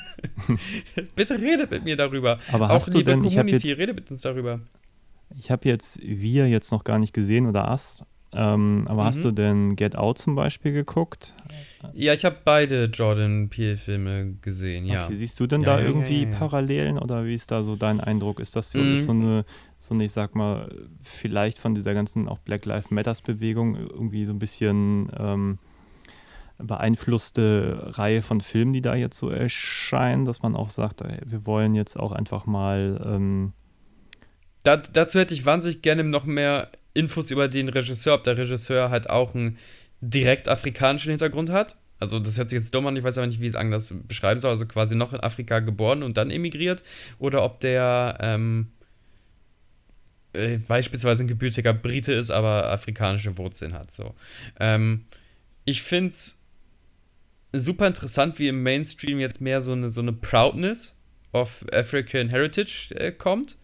[1.16, 2.40] Bitte redet mit mir darüber.
[2.52, 4.60] Aber auch hast liebe du denn, Community, jetzt, redet mit uns darüber.
[5.38, 8.04] Ich habe jetzt Wir jetzt noch gar nicht gesehen oder Ast.
[8.32, 9.08] Ähm, aber mhm.
[9.08, 11.34] hast du denn Get Out zum Beispiel geguckt?
[11.94, 15.06] Ja, ich habe beide Jordan Peele-Filme gesehen, ja.
[15.06, 17.76] Okay, siehst du denn ja, da ja, irgendwie ja, Parallelen oder wie ist da so
[17.76, 18.40] dein Eindruck?
[18.40, 19.02] Ist das so, mhm.
[19.02, 19.46] so, eine,
[19.80, 20.70] so eine, ich sag mal,
[21.02, 25.58] vielleicht von dieser ganzen auch Black Lives Matters-Bewegung irgendwie so ein bisschen ähm,
[26.60, 31.74] beeinflusste Reihe von Filmen, die da jetzt so erscheinen, dass man auch sagt, wir wollen
[31.74, 33.02] jetzt auch einfach mal.
[33.04, 33.54] Ähm,
[34.64, 38.90] da, dazu hätte ich wahnsinnig gerne noch mehr Infos über den Regisseur, ob der Regisseur
[38.90, 39.58] halt auch einen
[40.02, 41.78] direkt afrikanischen Hintergrund hat.
[42.00, 43.94] Also das hört sich jetzt dumm an, ich weiß aber nicht, wie ich es anders
[44.08, 44.52] beschreiben soll.
[44.52, 46.82] Also quasi noch in Afrika geboren und dann emigriert.
[47.20, 48.72] Oder ob der ähm,
[50.34, 53.92] äh, beispielsweise ein gebürtiger Brite ist, aber afrikanische Wurzeln hat.
[53.92, 54.16] So.
[54.60, 55.06] Ähm,
[55.66, 56.40] ich finde es
[57.52, 60.96] super interessant, wie im Mainstream jetzt mehr so eine, so eine Proudness
[61.34, 63.58] of African Heritage äh, kommt.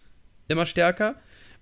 [0.47, 1.15] Immer stärker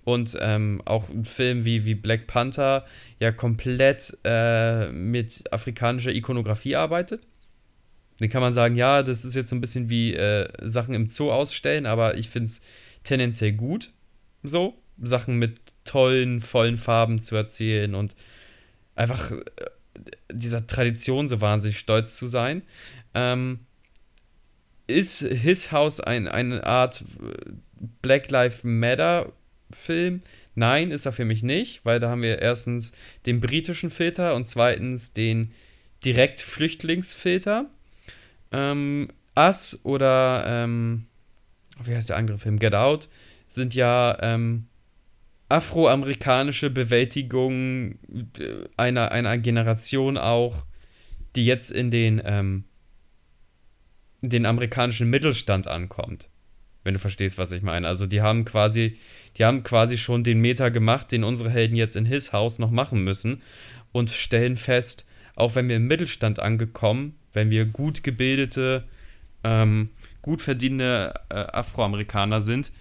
[0.04, 2.86] und ähm, auch ein Film wie, wie Black Panther
[3.20, 7.26] ja komplett äh, mit afrikanischer Ikonografie arbeitet.
[8.20, 11.10] Den kann man sagen, ja, das ist jetzt so ein bisschen wie äh, Sachen im
[11.10, 12.62] Zoo ausstellen, aber ich finde es
[13.04, 13.92] tendenziell gut
[14.44, 14.78] so.
[15.02, 18.16] Sachen mit tollen, vollen Farben zu erzählen und
[18.96, 19.42] einfach äh,
[20.32, 22.62] dieser Tradition so wahnsinnig stolz zu sein.
[23.16, 23.62] Ähm,
[24.86, 27.52] ist His House ein, eine Art äh,
[28.02, 29.34] Black Lives Matter
[29.76, 30.22] Film?
[30.56, 32.94] Nein, ist er für mich nicht, weil da haben wir erstens
[33.26, 35.52] den britischen Filter und zweitens den
[36.06, 37.66] Direktflüchtlingsfilter.
[38.52, 41.08] Ähm, Us oder ähm,
[41.84, 42.60] wie heißt der andere Film?
[42.60, 43.10] Get Out
[43.48, 44.68] sind ja ähm,
[45.50, 48.00] afroamerikanische Bewältigung
[48.40, 50.66] äh, einer, einer Generation auch,
[51.36, 52.66] die jetzt in den, ähm,
[54.22, 56.30] den amerikanischen Mittelstand ankommt.
[56.84, 57.88] Wenn du verstehst, was ich meine.
[57.88, 58.98] Also die haben quasi,
[59.38, 62.72] die haben quasi schon den Meter gemacht, den unsere Helden jetzt in His House noch
[62.72, 63.42] machen müssen
[63.92, 65.06] und stellen fest,
[65.36, 68.84] auch wenn wir im Mittelstand angekommen, wenn wir gut gebildete,
[69.44, 69.90] ähm,
[70.22, 72.72] gut verdienende äh, Afroamerikaner sind,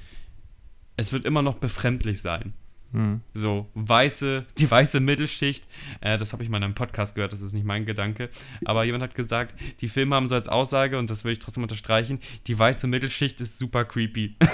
[0.97, 2.53] es wird immer noch befremdlich sein.
[2.93, 3.23] Hm.
[3.33, 5.65] So, weiße, die weiße Mittelschicht,
[6.01, 8.29] äh, das habe ich mal in einem Podcast gehört, das ist nicht mein Gedanke,
[8.65, 11.63] aber jemand hat gesagt, die Filme haben so als Aussage, und das würde ich trotzdem
[11.63, 14.37] unterstreichen, die weiße Mittelschicht ist super creepy.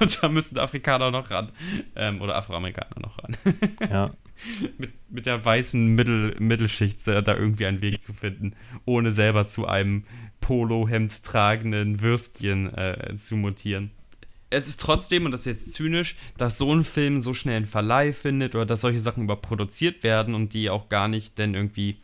[0.00, 1.50] und da müssen Afrikaner noch ran.
[1.96, 3.36] Ähm, oder Afroamerikaner noch ran.
[3.90, 4.14] ja.
[4.76, 9.68] Mit, mit der weißen Mittel, Mittelschicht da irgendwie einen Weg zu finden, ohne selber zu
[9.68, 10.02] einem
[10.40, 13.92] Polohemd tragenden Würstchen äh, zu mutieren
[14.52, 17.66] es ist trotzdem, und das ist jetzt zynisch, dass so ein Film so schnell einen
[17.66, 21.98] Verleih findet oder dass solche Sachen überproduziert werden und die auch gar nicht denn irgendwie,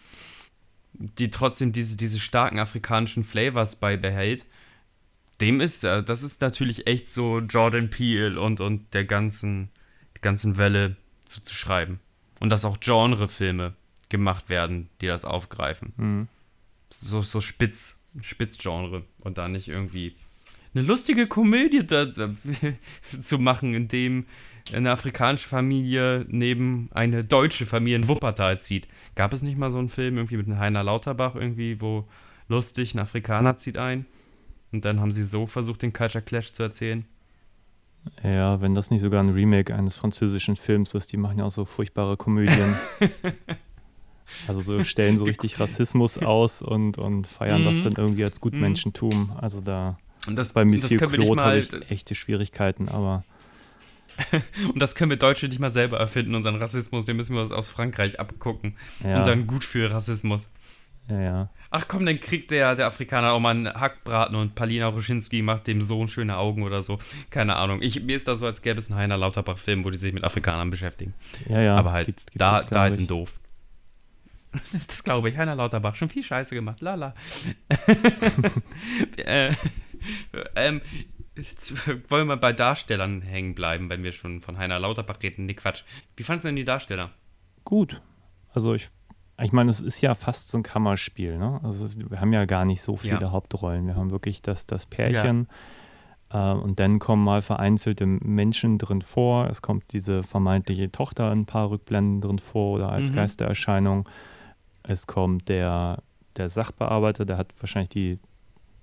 [0.95, 4.47] die trotzdem diese, diese starken afrikanischen Flavors beibehält.
[5.41, 9.69] Dem ist, äh, das ist natürlich echt so Jordan Peele und, und der ganzen,
[10.21, 10.97] ganzen Welle
[11.27, 12.01] zuzuschreiben.
[12.41, 13.75] Und dass auch Genrefilme
[14.09, 15.93] gemacht werden, die das aufgreifen.
[15.97, 16.29] Mhm.
[16.91, 20.17] So, so spitz, Spitzgenre und da nicht irgendwie
[20.75, 22.31] eine lustige Komödie da, da,
[23.21, 24.27] zu machen, in dem
[24.73, 28.87] eine afrikanische Familie neben eine deutsche Familie in Wuppertal zieht.
[29.15, 32.05] Gab es nicht mal so einen Film irgendwie mit Heiner Lauterbach irgendwie, wo
[32.49, 34.07] lustig ein Afrikaner zieht ein?
[34.73, 37.07] Und dann haben sie so versucht, den Culture Clash zu erzählen.
[38.23, 41.51] Ja, wenn das nicht sogar ein Remake eines französischen Films ist, die machen ja auch
[41.51, 42.77] so furchtbare Komödien.
[44.47, 47.67] also so stellen so richtig Rassismus aus und, und feiern mhm.
[47.67, 49.33] das dann irgendwie als Gutmenschentum.
[49.41, 49.99] Also da
[50.29, 53.25] und das, bei Monsieur das Claude habe ich echte Schwierigkeiten, aber.
[54.73, 57.53] und das können wir Deutsche nicht mal selber erfinden, unseren Rassismus, den müssen wir uns
[57.53, 58.77] aus Frankreich abgucken.
[59.03, 59.19] Ja.
[59.19, 60.49] Unseren Gutfühl-Rassismus.
[61.09, 61.51] Ja, ja.
[61.71, 65.67] Ach komm, dann kriegt der, der Afrikaner auch mal einen Hackbraten und Palina Ruschinski macht
[65.67, 66.99] dem Sohn schöne Augen oder so.
[67.31, 67.81] Keine Ahnung.
[67.83, 70.25] Ich, mir ist da so, als gäbe es einen Heiner Lauterbach-Film, wo die sich mit
[70.25, 71.15] Afrikanern beschäftigen.
[71.49, 71.77] Ja, ja.
[71.77, 73.39] Aber halt, gibt's, gibt's da, da halt ein Doof.
[74.89, 75.37] Das glaube ich.
[75.37, 76.81] Heiner Lauterbach, schon viel Scheiße gemacht.
[76.81, 77.15] Lala.
[79.19, 79.53] äh,
[80.57, 80.81] ähm,
[82.09, 85.47] wollen wir mal bei Darstellern hängen bleiben, wenn wir schon von Heiner Lauterbach reden?
[85.47, 85.85] Nee, Quatsch.
[86.17, 87.11] Wie fandest du denn die Darsteller?
[87.65, 88.03] Gut.
[88.53, 88.89] Also ich,
[89.41, 91.61] ich meine, es ist ja fast so ein Kammerspiel, ne?
[91.63, 93.31] Also es, wir haben ja gar nicht so viele ja.
[93.31, 93.87] Hauptrollen.
[93.87, 95.49] Wir haben wirklich das, das Pärchen
[96.33, 96.55] ja.
[96.55, 99.49] äh, und dann kommen mal vereinzelte Menschen drin vor.
[99.49, 103.17] Es kommt diese vermeintliche Tochter ein paar Rückblenden drin vor oder als mhm.
[103.17, 104.09] Geistererscheinung.
[104.83, 106.03] Es kommt der,
[106.37, 108.19] der Sachbearbeiter, der hat wahrscheinlich die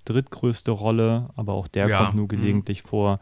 [0.06, 1.98] drittgrößte Rolle, aber auch der ja.
[2.00, 2.30] kommt nur mhm.
[2.30, 2.88] gelegentlich mhm.
[2.88, 3.20] vor.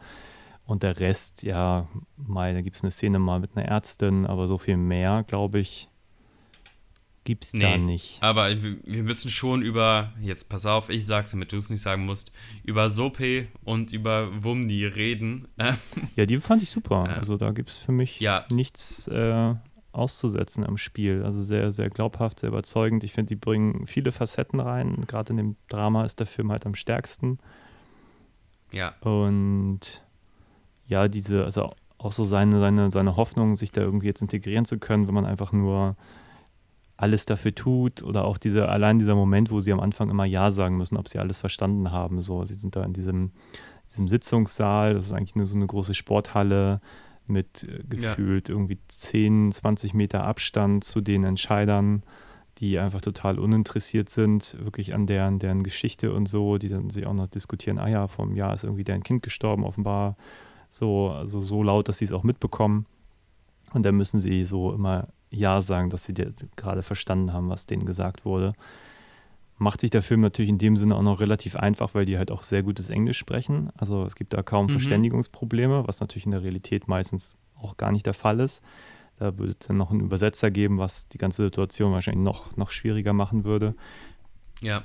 [0.66, 4.46] Und der Rest, ja, mal, da gibt es eine Szene mal mit einer Ärztin, aber
[4.46, 5.88] so viel mehr, glaube ich,
[7.24, 8.22] gibt es nee, da nicht.
[8.22, 12.06] Aber wir müssen schon über, jetzt pass auf, ich sag's, damit du es nicht sagen
[12.06, 12.32] musst,
[12.62, 15.48] über Sope und über Wumni reden.
[16.16, 17.04] ja, die fand ich super.
[17.04, 18.46] Also da gibt es für mich ja.
[18.50, 19.54] nichts äh,
[19.94, 21.22] auszusetzen am Spiel.
[21.24, 23.04] Also sehr, sehr glaubhaft, sehr überzeugend.
[23.04, 25.04] Ich finde, die bringen viele Facetten rein.
[25.06, 27.38] Gerade in dem Drama ist der Film halt am stärksten.
[28.72, 28.94] Ja.
[29.00, 30.04] Und
[30.86, 34.78] ja, diese, also auch so seine, seine, seine Hoffnung, sich da irgendwie jetzt integrieren zu
[34.78, 35.96] können, wenn man einfach nur
[36.96, 40.50] alles dafür tut oder auch diese, allein dieser Moment, wo sie am Anfang immer Ja
[40.50, 42.22] sagen müssen, ob sie alles verstanden haben.
[42.22, 43.32] So, sie sind da in diesem,
[43.88, 46.80] diesem Sitzungssaal, das ist eigentlich nur so eine große Sporthalle
[47.26, 48.54] mit äh, gefühlt ja.
[48.54, 52.02] irgendwie 10, 20 Meter Abstand zu den Entscheidern,
[52.58, 57.06] die einfach total uninteressiert sind, wirklich an deren, deren Geschichte und so, die dann sich
[57.06, 60.16] auch noch diskutieren, ah ja, vor einem Jahr ist irgendwie deren Kind gestorben, offenbar
[60.68, 62.86] so, also so laut, dass sie es auch mitbekommen.
[63.72, 66.14] Und dann müssen sie so immer Ja sagen, dass sie
[66.54, 68.54] gerade verstanden haben, was denen gesagt wurde
[69.56, 72.30] macht sich der Film natürlich in dem Sinne auch noch relativ einfach, weil die halt
[72.30, 73.70] auch sehr gutes Englisch sprechen.
[73.76, 74.70] Also es gibt da kaum mhm.
[74.70, 78.62] Verständigungsprobleme, was natürlich in der Realität meistens auch gar nicht der Fall ist.
[79.18, 82.70] Da würde es dann noch einen Übersetzer geben, was die ganze Situation wahrscheinlich noch, noch
[82.70, 83.74] schwieriger machen würde.
[84.60, 84.84] Ja.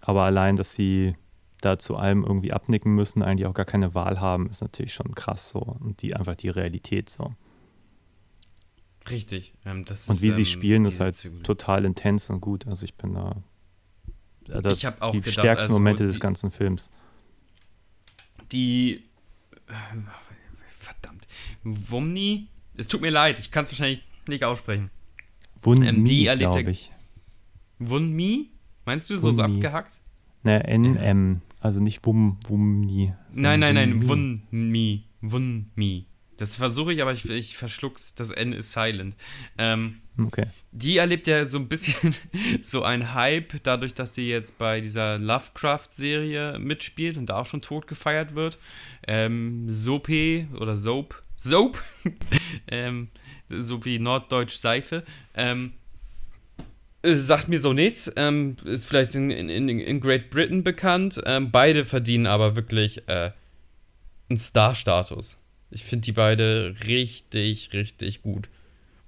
[0.00, 1.14] Aber allein, dass sie
[1.60, 5.14] da zu allem irgendwie abnicken müssen, eigentlich auch gar keine Wahl haben, ist natürlich schon
[5.14, 5.60] krass so.
[5.60, 7.34] Und die einfach die Realität so.
[9.10, 9.52] Richtig.
[9.64, 11.42] Ähm, Und ist, wie sie ähm, spielen, ist halt Zügel.
[11.42, 12.66] total intens und gut.
[12.66, 13.36] Also ich bin da.
[14.46, 16.90] Das Ich hab auch die gedacht, stärksten also Momente des die- ganzen Films.
[18.52, 19.02] Die.
[19.68, 19.72] äh,
[20.78, 21.26] Verdammt.
[21.62, 22.48] Wumni?
[22.76, 24.90] Es tut mir leid, ich kann es wahrscheinlich nicht aussprechen.
[25.60, 26.90] Wunmi, Ähm, die ich.
[27.78, 28.50] Wunmi?
[28.84, 30.00] Meinst du so, so abgehackt?
[30.42, 33.12] Ne, NM, also nicht Wum, Wumni.
[33.32, 35.04] Nein, nein, nein, Wunmi.
[35.20, 36.06] Wunmi.
[36.36, 38.14] Das versuche ich, aber ich, ich verschluck's.
[38.14, 39.16] Das N ist silent.
[39.58, 40.46] Ähm, Okay.
[40.72, 42.14] die erlebt ja so ein bisschen
[42.62, 47.62] so ein Hype, dadurch, dass sie jetzt bei dieser Lovecraft-Serie mitspielt und da auch schon
[47.62, 48.58] tot gefeiert wird.
[49.06, 51.22] Ähm, Sope oder Soap.
[51.36, 51.82] Soap!
[52.68, 53.08] ähm,
[53.48, 55.02] so wie Norddeutsch Seife.
[55.34, 55.72] Ähm,
[57.02, 58.12] äh, sagt mir so nichts.
[58.16, 61.20] Ähm, ist vielleicht in, in, in Great Britain bekannt.
[61.24, 63.32] Ähm, beide verdienen aber wirklich äh,
[64.28, 65.38] einen Star-Status.
[65.72, 68.48] Ich finde die beide richtig, richtig gut.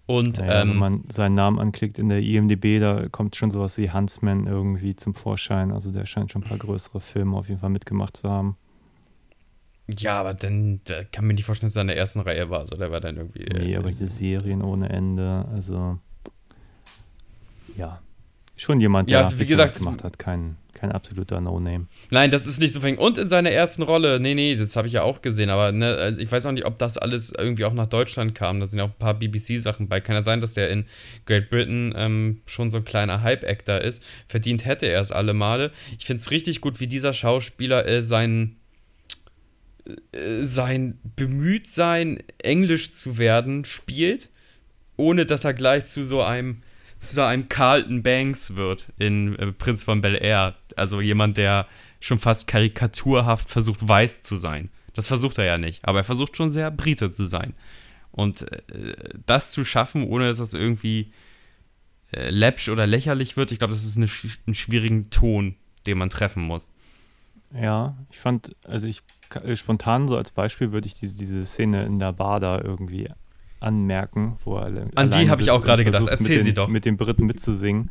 [0.07, 3.79] Und Naja, wenn ähm, man seinen Namen anklickt in der IMDB, da kommt schon sowas
[3.79, 5.73] wie Huntsman irgendwie zum Vorschein.
[5.73, 8.57] Also der scheint schon ein paar größere Filme auf jeden Fall mitgemacht zu haben.
[9.87, 12.67] Ja, aber dann da kann mir nicht vorstellen, dass er in der ersten Reihe war.
[12.67, 13.45] So, der war dann irgendwie.
[13.45, 15.47] Nee, äh, aber die Serien ohne Ende.
[15.53, 15.99] Also
[17.77, 18.01] ja,
[18.57, 20.19] schon jemand, der Ja, wie gesagt, gemacht hat.
[20.19, 21.87] Kein, kein absoluter No-Name.
[22.11, 23.01] Nein, das ist nicht so fängig.
[23.01, 25.95] Und in seiner ersten Rolle, nee, nee, das habe ich ja auch gesehen, aber ne,
[25.95, 28.61] also ich weiß auch nicht, ob das alles irgendwie auch nach Deutschland kam.
[28.61, 30.01] Da sind ja auch ein paar BBC-Sachen bei.
[30.01, 30.87] Kann ja sein, dass der in
[31.27, 34.03] Great Britain ähm, schon so ein kleiner Hype-Actor ist.
[34.29, 35.73] Verdient hätte er es alle Male.
[35.99, 38.57] Ich finde es richtig gut, wie dieser Schauspieler äh, sein,
[40.13, 44.29] äh, sein Bemühtsein, Englisch zu werden, spielt,
[44.97, 46.63] ohne dass er gleich zu so einem
[47.05, 50.55] zu so einem Carlton Banks wird in äh, Prinz von Bel Air.
[50.77, 51.67] Also jemand, der
[52.01, 54.71] schon fast karikaturhaft versucht, weiß zu sein.
[54.95, 57.55] Das versucht er ja nicht, aber er versucht schon sehr Brite zu sein.
[58.13, 58.95] Und äh,
[59.27, 61.13] das zu schaffen, ohne dass das irgendwie
[62.13, 64.09] äh, läppsch oder lächerlich wird, ich glaube, das ist eine,
[64.47, 66.71] ein schwierigen Ton, den man treffen muss.
[67.53, 69.03] Ja, ich fand, also ich
[69.55, 73.09] spontan so als Beispiel würde ich diese, diese Szene in der Bar da irgendwie
[73.61, 76.07] anmerken, wo er alle- An die habe ich auch gerade gedacht.
[76.09, 76.69] Erzähl mit sie den, doch.
[76.69, 77.91] Mit den Briten mitzusingen.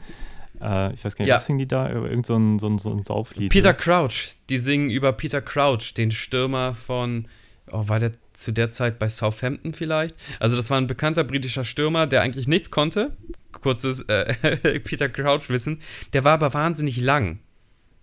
[0.61, 1.35] Äh, ich weiß gar nicht, Ja.
[1.35, 1.89] was singen die da?
[1.91, 3.51] Über Irgend so ein, so ein, so ein Sauflied.
[3.51, 3.73] Peter?
[3.73, 7.27] Crouch, die singen über Peter Crouch, den Stürmer von,
[7.71, 10.15] oh, war der zu der Zeit bei Southampton vielleicht?
[10.39, 13.11] Also das war ein bekannter britischer Stürmer, der eigentlich nichts konnte.
[13.51, 15.79] Kurzes äh, Peter Crouch-Wissen.
[16.13, 17.39] Der war aber wahnsinnig lang.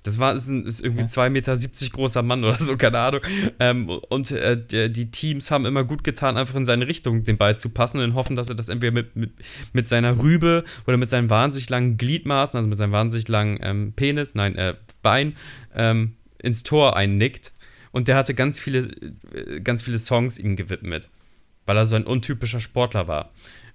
[0.02, 1.56] Das war ist, ein, ist irgendwie 2,70 Meter
[1.92, 3.20] großer Mann oder so, keine Ahnung.
[3.58, 7.36] Ähm, und äh, der, die Teams haben immer gut getan, einfach in seine Richtung den
[7.36, 9.32] Ball zu passen und hoffen, dass er das entweder mit, mit,
[9.72, 13.92] mit seiner Rübe oder mit seinen wahnsinnig langen Gliedmaßen, also mit seinem wahnsinnig langen ähm,
[13.94, 15.36] Penis, nein, äh, Bein,
[15.74, 17.52] ähm, ins Tor einnickt.
[17.92, 18.88] Und der hatte ganz viele,
[19.34, 21.10] äh, ganz viele Songs ihm gewidmet,
[21.66, 23.32] weil er so ein untypischer Sportler war.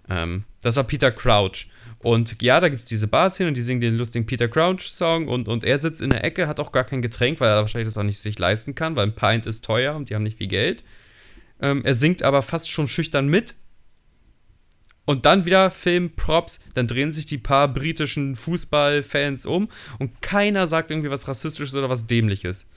[0.10, 1.68] Ähm, das war Peter Crouch.
[2.00, 5.28] Und ja, da gibt es diese Bars hin und die singen den lustigen Peter Crouch-Song
[5.28, 7.88] und, und er sitzt in der Ecke, hat auch gar kein Getränk, weil er wahrscheinlich
[7.88, 10.38] das auch nicht sich leisten kann, weil ein Pint ist teuer und die haben nicht
[10.38, 10.84] viel Geld.
[11.62, 13.56] Ähm, er singt aber fast schon schüchtern mit.
[15.06, 19.70] Und dann wieder Film-Props, dann drehen sich die paar britischen Fußballfans um
[20.00, 22.68] und keiner sagt irgendwie was Rassistisches oder was Dämliches.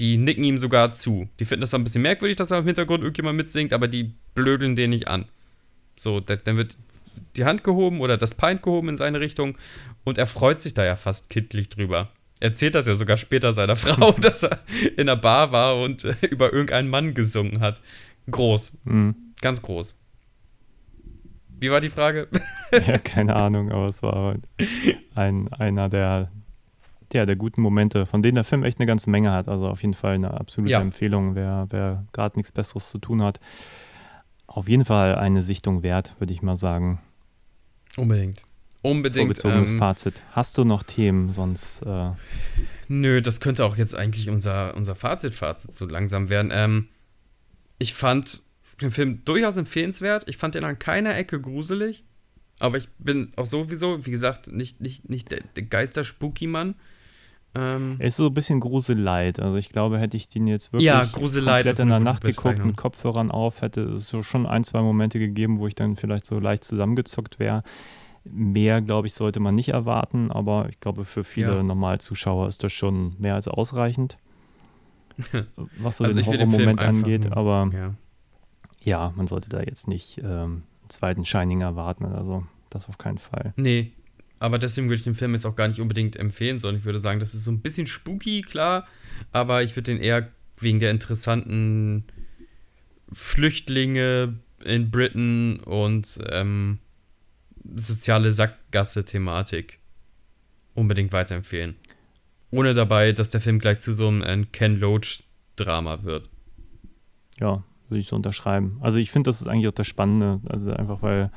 [0.00, 1.28] Die nicken ihm sogar zu.
[1.38, 4.12] Die finden das zwar ein bisschen merkwürdig, dass er im Hintergrund irgendjemand mitsingt, aber die
[4.34, 5.26] blödeln den nicht an.
[5.96, 6.76] So, da- dann wird
[7.36, 9.56] die Hand gehoben oder das Pint gehoben in seine Richtung
[10.04, 12.08] und er freut sich da ja fast kindlich drüber.
[12.40, 14.60] Er erzählt das ja sogar später seiner Frau, dass er
[14.96, 17.80] in der Bar war und äh, über irgendeinen Mann gesungen hat.
[18.30, 19.14] Groß, Mhm.
[19.40, 19.94] ganz groß.
[21.58, 22.28] Wie war die Frage?
[22.86, 24.36] Ja, keine Ahnung, aber es war
[25.16, 26.30] ein, einer der,
[27.12, 29.48] ja, der guten Momente, von denen der Film echt eine ganze Menge hat.
[29.48, 30.80] Also auf jeden Fall eine absolute Ja.
[30.80, 33.40] Empfehlung, wer, wer gerade nichts Besseres zu tun hat.
[34.46, 37.00] Auf jeden Fall eine Sichtung wert, würde ich mal sagen.
[37.96, 38.44] Unbedingt.
[38.82, 39.36] Unbedingt.
[39.36, 40.22] Vorgezogenes Ähm, Fazit.
[40.32, 42.10] Hast du noch Themen, sonst äh,
[42.88, 46.50] Nö, das könnte auch jetzt eigentlich unser, unser Fazit-Fazit so langsam werden.
[46.52, 46.88] Ähm,
[47.78, 48.40] ich fand
[48.80, 50.28] den Film durchaus empfehlenswert.
[50.28, 52.04] Ich fand den an keiner Ecke gruselig.
[52.58, 56.74] Aber ich bin auch sowieso, wie gesagt, nicht, nicht, nicht der, der Geister-Spooky-Mann.
[57.54, 59.40] Ähm, er ist so ein bisschen Gruseleit.
[59.40, 62.64] Also ich glaube, hätte ich den jetzt wirklich Ja, Gruseleit komplett in der Nacht geguckt
[62.64, 66.26] mit Kopfhörern auf, hätte es so schon ein, zwei Momente gegeben, wo ich dann vielleicht
[66.26, 67.62] so leicht zusammengezuckt wäre.
[68.24, 71.62] Mehr, glaube ich, sollte man nicht erwarten, aber ich glaube, für viele Ja.
[71.62, 74.18] Normalzuschauer ist das schon mehr als ausreichend,
[75.78, 77.24] was so Also den Horrormoment angeht.
[77.24, 77.94] nur- Aber ja.
[78.82, 82.44] ja, man sollte da jetzt nicht ähm, einen zweiten Shining erwarten oder so.
[82.68, 83.52] Das auf keinen Fall.
[83.56, 83.92] Nee,
[84.40, 86.98] aber deswegen würde ich den Film jetzt auch gar nicht unbedingt empfehlen, sondern ich würde
[86.98, 88.86] sagen, das ist so ein bisschen spooky, klar,
[89.30, 90.28] aber ich würde den eher
[90.58, 92.04] wegen der interessanten
[93.12, 94.34] Flüchtlinge
[94.64, 96.78] in Britain und ähm,
[97.74, 99.78] soziale Sackgasse-Thematik
[100.74, 101.76] unbedingt weiterempfehlen.
[102.50, 106.28] Ohne dabei, dass der Film gleich zu so einem äh, Ken Loach-Drama wird.
[107.38, 108.78] Ja, würde ich so unterschreiben.
[108.80, 110.40] Also ich finde, das ist eigentlich auch das Spannende.
[110.48, 111.30] Also einfach, weil,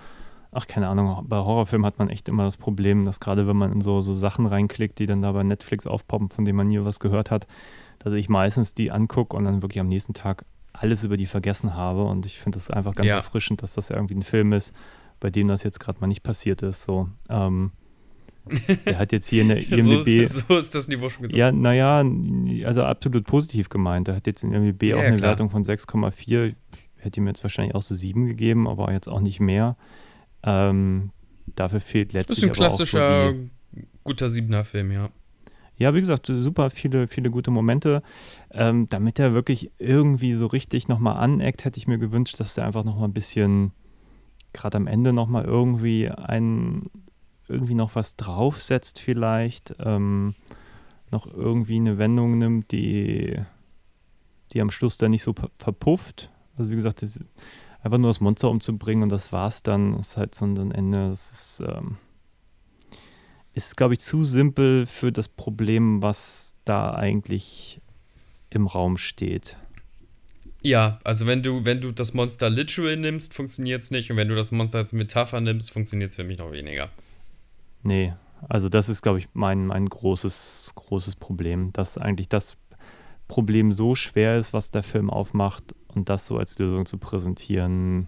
[0.54, 3.72] ach, keine Ahnung, bei Horrorfilmen hat man echt immer das Problem, dass gerade wenn man
[3.72, 6.80] in so, so Sachen reinklickt, die dann da bei Netflix aufpoppen, von denen man nie
[6.84, 7.48] was gehört hat,
[8.00, 11.76] dass ich meistens die angucke und dann wirklich am nächsten Tag alles über die vergessen
[11.76, 12.04] habe.
[12.06, 13.18] Und ich finde das einfach ganz Ja.
[13.18, 14.74] erfrischend, dass das ja irgendwie ein Film ist,
[15.20, 16.84] bei dem das jetzt gerade mal nicht passiert ist.
[16.84, 17.72] So, ähm,
[18.86, 20.28] der hat jetzt hier eine IMDb.
[20.28, 21.40] So, so ist das Niveau schon getroffen.
[21.40, 22.04] Ja, naja,
[22.68, 24.08] also absolut positiv gemeint.
[24.08, 25.30] Er hat jetzt in IMDb Ja, auch ja, eine klar.
[25.32, 26.48] Wertung von 6,4.
[26.48, 26.56] Ich
[26.98, 29.76] Hätte ihm jetzt wahrscheinlich auch so 7 gegeben, aber jetzt auch nicht mehr.
[30.44, 31.12] Ähm,
[31.56, 33.50] dafür fehlt Das ist letztlich ein so klassischer, die,
[34.04, 35.10] guter Siebener Film, ja.
[35.78, 38.04] ja, wie gesagt, super viele, viele gute Momente.
[38.52, 42.66] Ähm, damit er wirklich irgendwie so richtig nochmal aneckt, hätte ich mir gewünscht, dass er
[42.66, 43.72] einfach nochmal ein bisschen,
[44.52, 46.84] gerade am Ende nochmal irgendwie ein,
[47.48, 49.76] irgendwie noch was draufsetzt vielleicht.
[49.80, 50.36] Ähm,
[51.12, 53.40] noch irgendwie eine Wendung nimmt, die,
[54.52, 56.32] die am Schluss dann nicht so ver- verpufft.
[56.58, 57.20] Also wie gesagt, das,
[57.84, 61.10] einfach nur das Monster umzubringen und das war's dann, ist halt so ein Ende.
[61.10, 61.98] Das ist, ähm,
[63.54, 67.82] ist, glaube ich, zu simpel für das Problem, was da eigentlich
[68.50, 69.58] im Raum steht.
[70.62, 74.10] Ja, also wenn du, wenn du das Monster literal nimmst, funktioniert es nicht.
[74.10, 76.90] Und wenn du das Monster als Metapher nimmst, funktioniert es für mich noch weniger.
[77.84, 78.14] Nee,
[78.48, 82.56] also das ist, glaube ich, mein, mein großes, großes Problem, dass eigentlich das
[83.28, 88.08] Problem so schwer ist, was der Film aufmacht und das so als Lösung zu präsentieren,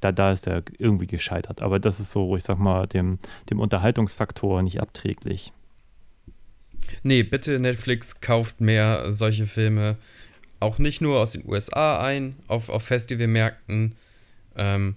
[0.00, 1.60] da, da ist er irgendwie gescheitert.
[1.60, 3.18] Aber das ist so, ich sag mal, dem,
[3.50, 5.52] dem Unterhaltungsfaktor nicht abträglich.
[7.02, 9.96] Nee, bitte Netflix kauft mehr solche Filme.
[10.60, 13.94] Auch nicht nur aus den USA ein, auf, auf Festivalmärkten.
[14.56, 14.96] Ähm,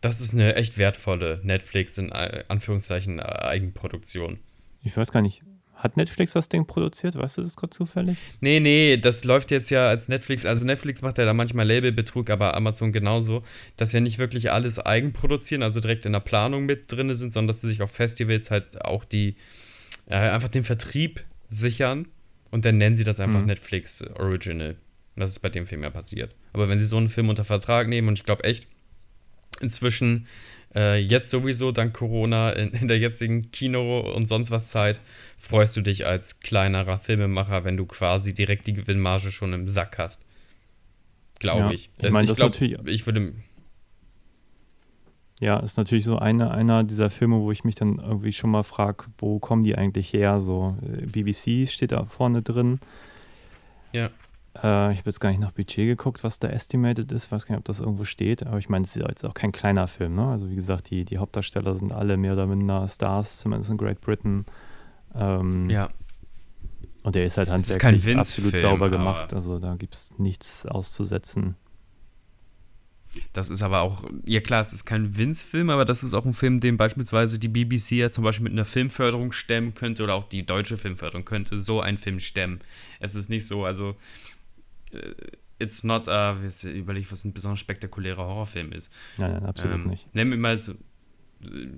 [0.00, 4.38] das ist eine echt wertvolle Netflix in äh, Anführungszeichen äh, Eigenproduktion.
[4.82, 5.42] Ich weiß gar nicht,
[5.82, 7.16] hat Netflix das Ding produziert?
[7.16, 8.16] Weißt du das gerade zufällig?
[8.40, 10.46] Nee, nee, das läuft jetzt ja als Netflix.
[10.46, 13.42] Also Netflix macht ja da manchmal Labelbetrug, aber Amazon genauso,
[13.76, 17.32] dass ja nicht wirklich alles eigen produzieren, also direkt in der Planung mit drin sind,
[17.32, 19.36] sondern dass sie sich auf Festivals halt auch die,
[20.06, 22.06] äh, einfach den Vertrieb sichern
[22.50, 23.46] und dann nennen sie das einfach Mhm.
[23.46, 24.76] Netflix Original.
[25.14, 26.34] Und das ist bei dem Film ja passiert.
[26.52, 28.66] Aber wenn sie so einen Film unter Vertrag nehmen, und ich glaube echt,
[29.60, 30.26] inzwischen
[30.74, 35.00] äh, jetzt sowieso dank Corona in, in der jetzigen Kino- und sonst was Zeit,
[35.38, 39.98] freust du dich als kleinerer Filmemacher, wenn du quasi direkt die Gewinnmarge schon im Sack
[39.98, 40.22] hast.
[41.38, 41.90] Glaube Ja, ich.
[42.00, 43.32] ich meine, ich das glaube, natürlich- ich würde.
[45.40, 48.62] Ja, ist natürlich so eine, einer dieser Filme, wo ich mich dann irgendwie schon mal
[48.62, 50.40] frage, wo kommen die eigentlich her?
[50.40, 52.78] So, äh, BBC steht da vorne drin.
[53.92, 54.10] Ja.
[54.56, 57.32] Äh, ich habe jetzt gar nicht nach Budget geguckt, was da estimated ist.
[57.32, 58.46] Weiß gar nicht, ob das irgendwo steht.
[58.46, 60.14] Aber ich meine, es ist jetzt auch kein kleiner Film.
[60.14, 60.26] Ne?
[60.26, 64.00] Also wie gesagt, die, die Hauptdarsteller sind alle mehr oder minder Stars, zumindest in Great
[64.00, 64.44] Britain.
[65.14, 65.88] Ähm, Ja.
[67.02, 69.34] Und der ist halt Es ist handwerklich absolut sauber gemacht.
[69.34, 71.56] Also da gibt es nichts auszusetzen.
[73.32, 76.32] Das ist aber auch, ja klar, es ist kein Vince-Film, aber das ist auch ein
[76.32, 80.28] Film, den beispielsweise die BBC ja zum Beispiel mit einer Filmförderung stemmen könnte oder auch
[80.28, 82.60] die deutsche Filmförderung könnte so einen Film stemmen.
[83.00, 83.96] Es ist nicht so, also
[85.58, 88.92] it's not a, jetzt überlege ich, was ein besonders spektakulärer Horrorfilm ist.
[89.16, 90.14] Nein, nein, absolut ähm, nicht.
[90.14, 90.72] Mir mal so,
[91.42, 91.68] äh,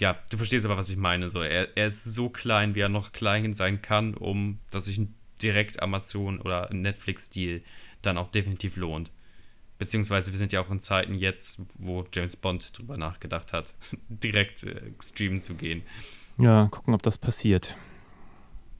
[0.00, 1.28] ja, du verstehst aber, was ich meine.
[1.28, 4.98] So, er, er ist so klein, wie er noch klein sein kann, um dass sich
[4.98, 7.60] ein direkt Amazon oder ein Netflix-Deal
[8.02, 9.10] dann auch definitiv lohnt.
[9.78, 13.74] Beziehungsweise wir sind ja auch in Zeiten jetzt, wo James Bond drüber nachgedacht hat,
[14.08, 15.82] direkt äh, streamen zu gehen.
[16.38, 17.76] Ja, gucken, ob das passiert.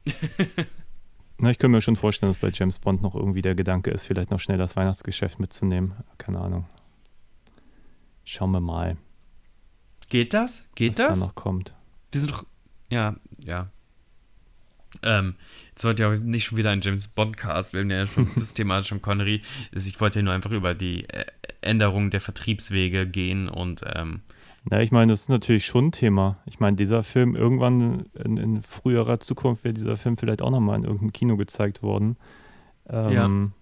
[1.39, 4.07] Na, ich könnte mir schon vorstellen, dass bei James Bond noch irgendwie der Gedanke ist,
[4.07, 5.93] vielleicht noch schnell das Weihnachtsgeschäft mitzunehmen.
[6.19, 6.67] Keine Ahnung.
[8.25, 8.97] Schauen wir mal,
[10.09, 10.67] Geht das?
[10.75, 11.19] Geht was da das?
[11.21, 11.75] noch kommt.
[12.13, 12.47] Wir sind doch.
[12.91, 13.71] Ja, ja.
[15.03, 15.35] Ähm,
[15.71, 18.83] jetzt sollte ja nicht schon wieder ein James Bond-Cast, wir haben ja schon das Thema
[18.83, 19.43] schon Connery.
[19.73, 19.87] ist.
[19.87, 21.27] Ich wollte ja nur einfach über die äh,
[21.61, 24.23] Änderung der Vertriebswege gehen und ähm,
[24.71, 26.39] Ja, ich meine, das ist natürlich schon ein Thema.
[26.47, 30.77] Ich meine, dieser Film, irgendwann in, in früherer Zukunft wäre dieser Film vielleicht auch nochmal
[30.77, 32.17] in irgendeinem Kino gezeigt worden.
[32.89, 33.53] Ähm,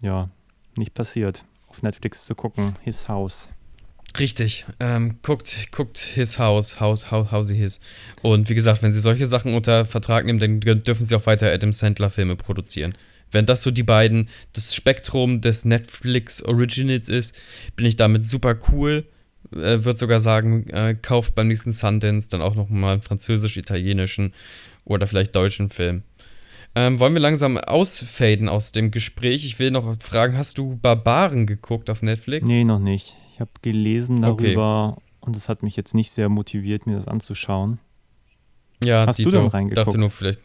[0.00, 0.30] ja.
[0.76, 1.44] nicht passiert.
[1.68, 3.50] Auf Netflix zu gucken, His House.
[4.18, 4.66] Richtig.
[4.80, 7.80] Ähm, guckt, guckt His House, House, How sie His.
[8.20, 11.50] Und wie gesagt, wenn sie solche Sachen unter Vertrag nehmen, dann dürfen sie auch weiter
[11.50, 12.94] Adam Sandler Filme produzieren.
[13.30, 17.40] Wenn das so die beiden, das Spektrum des Netflix Originals ist,
[17.76, 19.06] bin ich damit super cool,
[19.52, 24.34] äh, würde sogar sagen, äh, kauft beim nächsten Sundance dann auch nochmal einen französisch-italienischen
[24.84, 26.02] oder vielleicht deutschen Film.
[26.74, 29.44] Ähm, wollen wir langsam ausfaden aus dem Gespräch?
[29.44, 32.48] Ich will noch fragen, hast du Barbaren geguckt auf Netflix?
[32.48, 33.14] Nee, noch nicht.
[33.34, 35.02] Ich habe gelesen darüber okay.
[35.20, 37.78] und es hat mich jetzt nicht sehr motiviert, mir das anzuschauen.
[38.82, 39.86] Ja, hast Dito, du dann reingeguckt?
[39.86, 40.40] Dachte nur vielleicht.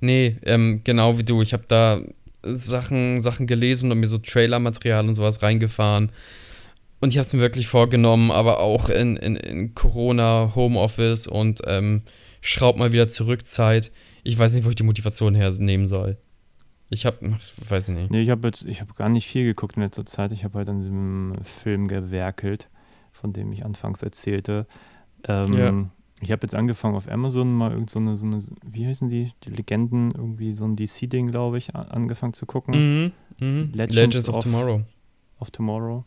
[0.00, 1.40] Nee, ähm, genau wie du.
[1.40, 2.00] Ich habe da
[2.42, 6.12] Sachen, Sachen gelesen und mir so Trailer-Material und sowas reingefahren.
[7.00, 11.62] Und ich habe es mir wirklich vorgenommen, aber auch in, in, in Corona, Homeoffice und
[11.66, 12.02] ähm,
[12.42, 13.90] schraub mal wieder zurück Zeit.
[14.22, 16.18] Ich weiß nicht, wo ich die Motivation hernehmen soll.
[16.90, 17.38] Ich habe,
[17.68, 18.10] weiß ich nicht.
[18.10, 20.32] Nee, ich habe jetzt, ich habe gar nicht viel geguckt in letzter Zeit.
[20.32, 22.68] Ich habe halt an diesem Film gewerkelt,
[23.12, 24.66] von dem ich anfangs erzählte.
[25.26, 25.90] Ähm, ja.
[26.22, 29.30] Ich habe jetzt angefangen auf Amazon mal irgend so eine, so eine, wie heißen die,
[29.44, 32.74] die Legenden, irgendwie so ein DC-Ding, glaube ich, angefangen zu gucken.
[32.74, 33.68] Mhm, mh.
[33.72, 34.82] Legends, Legends of, of, Tomorrow.
[35.38, 36.04] Of Tomorrow.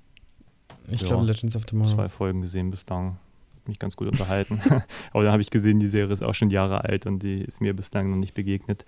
[0.89, 1.93] Ich ja, glaube Legends of Tomorrow.
[1.95, 3.17] Zwei Folgen gesehen bislang.
[3.55, 4.59] Hat mich ganz gut unterhalten.
[5.13, 7.61] Aber dann habe ich gesehen, die Serie ist auch schon Jahre alt und die ist
[7.61, 8.85] mir bislang noch nicht begegnet.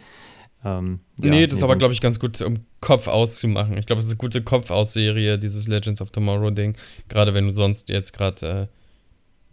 [0.64, 3.78] Ähm, ja, nee, das ist aber, glaube ich, ganz gut, um Kopf auszumachen.
[3.78, 6.76] Ich glaube, es ist eine gute Kopf-Aus-Serie, dieses Legends of Tomorrow-Ding.
[7.08, 8.70] Gerade wenn du sonst jetzt gerade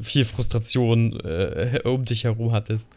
[0.00, 2.90] äh, viel Frustration äh, um dich herum hattest.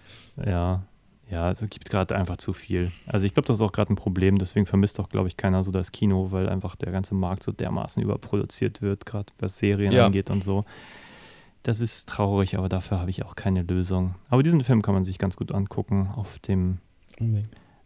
[0.46, 0.84] Ja,
[1.30, 2.92] ja, es gibt gerade einfach zu viel.
[3.08, 5.64] Also ich glaube, das ist auch gerade ein Problem, deswegen vermisst auch, glaube ich, keiner
[5.64, 9.92] so das Kino, weil einfach der ganze Markt so dermaßen überproduziert wird, gerade was Serien
[9.92, 10.06] ja.
[10.06, 10.66] angeht und so.
[11.64, 14.14] Das ist traurig, aber dafür habe ich auch keine Lösung.
[14.30, 16.78] Aber diesen Film kann man sich ganz gut angucken auf dem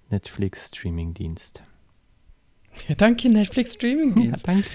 [0.09, 1.63] Netflix-Streaming-Dienst.
[2.89, 4.47] Ja, danke, Netflix-Streaming-Dienst.
[4.47, 4.69] Ja, danke.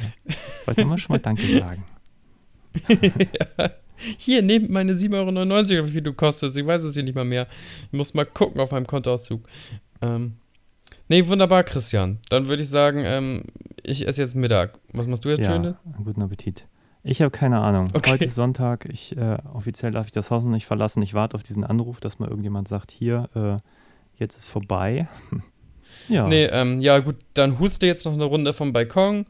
[0.64, 1.84] Wollte mal schon mal Danke sagen.
[3.58, 3.70] ja.
[3.96, 6.56] Hier, nehmt meine 7,99 Euro, wie viel du kostest.
[6.56, 7.46] Ich weiß es hier nicht mal mehr.
[7.86, 9.46] Ich muss mal gucken auf meinem Kontoauszug.
[10.02, 10.34] Ähm,
[11.08, 12.18] nee, wunderbar, Christian.
[12.28, 13.44] Dann würde ich sagen, ähm,
[13.82, 14.78] ich esse jetzt Mittag.
[14.92, 15.76] Was machst du jetzt ja, Schönes?
[16.02, 16.66] Guten Appetit.
[17.06, 17.88] Ich habe keine Ahnung.
[17.92, 18.12] Okay.
[18.12, 18.86] Heute ist Sonntag.
[18.90, 21.02] Ich, äh, offiziell darf ich das Haus noch nicht verlassen.
[21.02, 23.56] Ich warte auf diesen Anruf, dass mal irgendjemand sagt, hier, äh,
[24.18, 25.06] jetzt ist vorbei.
[26.08, 26.26] ja.
[26.26, 29.26] Nee, ähm, ja gut, dann huste jetzt noch eine Runde vom Balkon.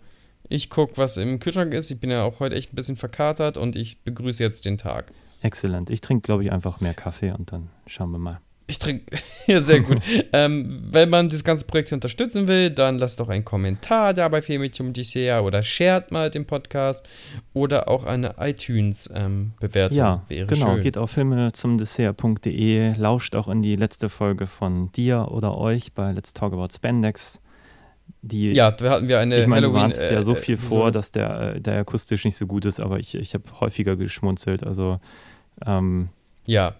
[0.48, 1.90] Ich gucke, was im Kühlschrank ist.
[1.90, 5.12] Ich bin ja auch heute echt ein bisschen verkatert und ich begrüße jetzt den Tag.
[5.40, 5.90] Exzellent.
[5.90, 8.40] Ich trinke, glaube ich, einfach mehr Kaffee und dann schauen wir mal.
[8.66, 9.16] Ich trinke,
[9.46, 9.98] ja, sehr gut.
[10.32, 14.40] ähm, wenn man das ganze Projekt unterstützen will, dann lasst doch einen Kommentar da bei
[14.40, 17.06] Filmedium Dessert oder shared mal den Podcast
[17.52, 19.98] oder auch eine iTunes-Bewertung.
[19.98, 20.74] Ähm, ja, wäre genau.
[20.74, 20.82] Schön.
[20.82, 25.92] Geht auf filme zum Dessert.de, lauscht auch in die letzte Folge von dir oder euch
[25.92, 27.42] bei Let's Talk About Spandex.
[28.26, 29.90] Die, ja, da hatten wir eine ich meine, Halloween.
[29.90, 32.46] Du äh, ja so äh, viel äh, vor, dass der, äh, der akustisch nicht so
[32.46, 34.64] gut ist, aber ich, ich habe häufiger geschmunzelt.
[34.64, 34.98] Also
[35.66, 36.08] ähm,
[36.46, 36.74] ja,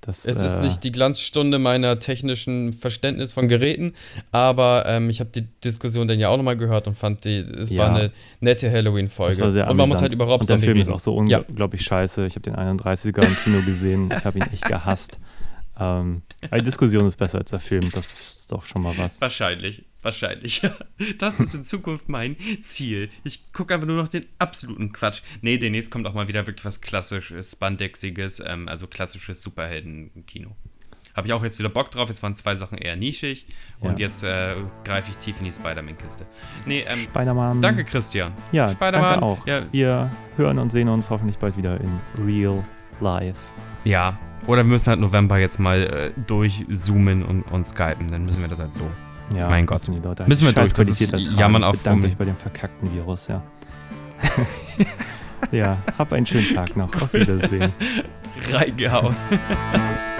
[0.00, 3.94] das, es ist äh, nicht die Glanzstunde meiner technischen Verständnis von Geräten,
[4.32, 7.70] aber ähm, ich habe die Diskussion dann ja auch nochmal gehört und fand, die, es
[7.70, 7.78] ja.
[7.78, 8.10] war eine
[8.40, 9.44] nette Halloween-Folge.
[9.44, 10.80] Und man muss halt überhaupt und Der Film reden.
[10.80, 11.86] ist auch so unglaublich ja.
[11.86, 12.26] scheiße.
[12.26, 14.10] Ich habe den 31er im Kino gesehen.
[14.10, 15.18] Ich habe ihn echt gehasst.
[15.82, 16.20] Ähm,
[16.54, 17.90] die Diskussion ist besser als der Film.
[17.92, 19.18] Das ist doch schon mal was.
[19.22, 19.82] Wahrscheinlich.
[20.02, 20.62] Wahrscheinlich.
[21.18, 23.08] Das ist in Zukunft mein Ziel.
[23.24, 25.22] Ich gucke einfach nur noch den absoluten Quatsch.
[25.40, 30.54] Nee, demnächst kommt auch mal wieder wirklich was klassisches, Spandexiges, ähm, also klassisches Superhelden-Kino.
[31.16, 32.08] Habe ich auch jetzt wieder Bock drauf.
[32.08, 33.46] Jetzt waren zwei Sachen eher nischig.
[33.80, 34.06] Und ja.
[34.06, 36.26] jetzt äh, greife ich tief in die Spider-Man-Kiste.
[36.66, 37.60] Nee, ähm, Spider-Man.
[37.60, 38.32] Danke, Christian.
[38.52, 39.20] Ja, Spider-Man.
[39.20, 39.46] auch.
[39.46, 39.64] Ja.
[39.72, 42.64] Wir hören und sehen uns hoffentlich bald wieder in Real
[43.00, 43.38] Life.
[43.84, 48.10] Ja, oder wir müssen halt November jetzt mal äh, durchzoomen und, und skypen.
[48.10, 48.88] Dann müssen wir das halt so.
[49.34, 49.86] Ja, mein Gott.
[49.86, 51.00] Die Leute Müssen wir durch, das
[51.36, 53.42] Jammern auf Bedankt euch bei dem verkackten Virus, ja.
[55.52, 56.94] ja, hab einen schönen Tag noch.
[57.00, 57.72] Auf Wiedersehen.
[58.52, 59.16] Reingehauen.